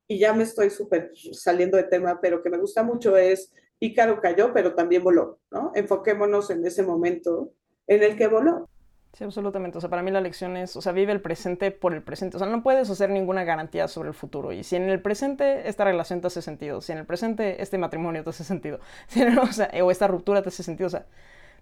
[0.09, 4.19] y ya me estoy súper saliendo de tema, pero que me gusta mucho es, Ícaro
[4.19, 5.71] cayó, pero también voló, ¿no?
[5.73, 7.53] Enfoquémonos en ese momento
[7.87, 8.67] en el que voló.
[9.13, 9.77] Sí, absolutamente.
[9.77, 12.35] O sea, para mí la lección es, o sea, vive el presente por el presente.
[12.35, 14.51] O sea, no puedes hacer ninguna garantía sobre el futuro.
[14.51, 17.77] Y si en el presente esta relación te hace sentido, si en el presente este
[17.77, 18.79] matrimonio te hace sentido,
[19.41, 21.05] o, sea, o esta ruptura te hace sentido, o sea,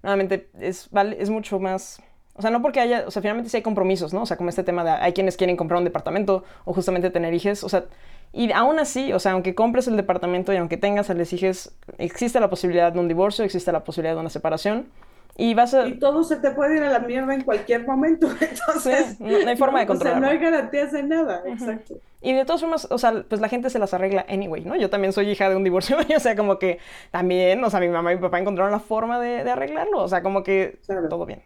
[0.05, 1.99] nuevamente es, vale, es mucho más...
[2.37, 4.21] O sea, no porque haya, o sea, finalmente sí hay compromisos, ¿no?
[4.21, 7.33] O sea, como este tema de hay quienes quieren comprar un departamento o justamente tener
[7.33, 7.85] hijos, o sea,
[8.33, 11.71] y aún así, o sea, aunque compres el departamento y aunque tengas a los hijos,
[11.97, 14.87] existe la posibilidad de un divorcio, existe la posibilidad de una separación.
[15.37, 15.87] Y vas a...
[15.87, 19.19] Y todo se te puede ir a la mierda en cualquier momento, entonces...
[19.19, 20.25] no, hay forma de controlarlo.
[20.25, 21.95] O sea, no hay garantías de nada, exacto.
[22.21, 24.75] Y de todas formas, o sea, pues la gente se las arregla anyway, ¿no?
[24.75, 26.79] Yo también soy hija de un divorcio, o sea, como que
[27.11, 30.07] también, o sea, mi mamá y mi papá encontraron la forma de, de arreglarlo, o
[30.07, 30.79] sea, como que
[31.09, 31.43] todo bien.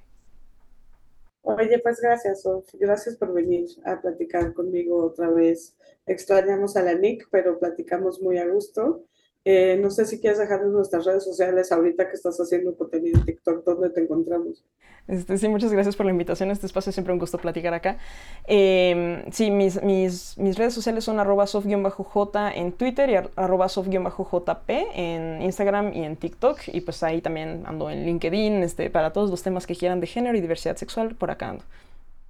[1.41, 2.69] Oye, pues gracias, Sof.
[2.73, 5.75] Gracias por venir a platicar conmigo otra vez.
[6.05, 9.03] Extrañamos a la Nick, pero platicamos muy a gusto.
[9.45, 13.25] Eh, no sé si quieres dejarnos nuestras redes sociales ahorita que estás haciendo contenido en
[13.25, 14.65] TikTok, ¿dónde te encontramos?
[15.07, 16.51] Este, sí, muchas gracias por la invitación.
[16.51, 17.97] Este espacio es siempre un gusto platicar acá.
[18.45, 24.69] Em, sí, mis, mis, mis, redes sociales son arroba soft-j en Twitter y arroba soft-jp
[24.93, 26.59] en Instagram y en TikTok.
[26.67, 30.05] Y pues ahí también ando en LinkedIn este, para todos los temas que quieran de
[30.05, 31.63] género y diversidad sexual, por acá ando.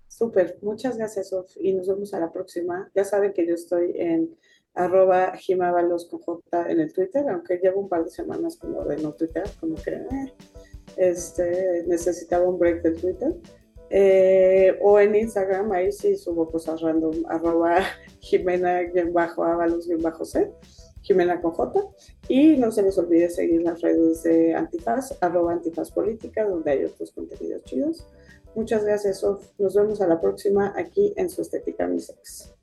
[0.07, 1.51] Súper, muchas gracias, Sof.
[1.59, 2.89] Y nos vemos a la próxima.
[2.95, 4.37] Ya saben que yo estoy en
[4.73, 8.95] arroba Jimábalos con J en el Twitter, aunque llevo un par de semanas como de
[8.97, 10.33] no Twitter, como que eh,
[10.97, 13.33] este, necesitaba un break de Twitter.
[13.91, 17.79] Eh, o en Instagram, ahí sí subo cosas random, arroba
[18.19, 20.51] Jimena-Ábalos-C,
[21.01, 21.87] Jimena con J.
[22.27, 26.83] Y no se les olvide seguir las redes de Antifaz, arroba Antifaz Política, donde hay
[26.85, 28.05] otros contenidos chidos.
[28.55, 29.23] Muchas gracias.
[29.57, 32.58] Nos vemos a la próxima aquí en Su Estética Unisex.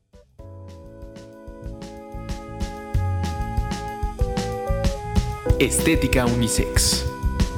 [5.58, 7.06] Estética Unisex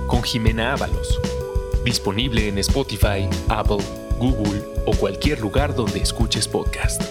[0.06, 1.20] con Jimena Ábalos.
[1.84, 3.84] Disponible en Spotify, Apple,
[4.18, 7.02] Google o cualquier lugar donde escuches podcast.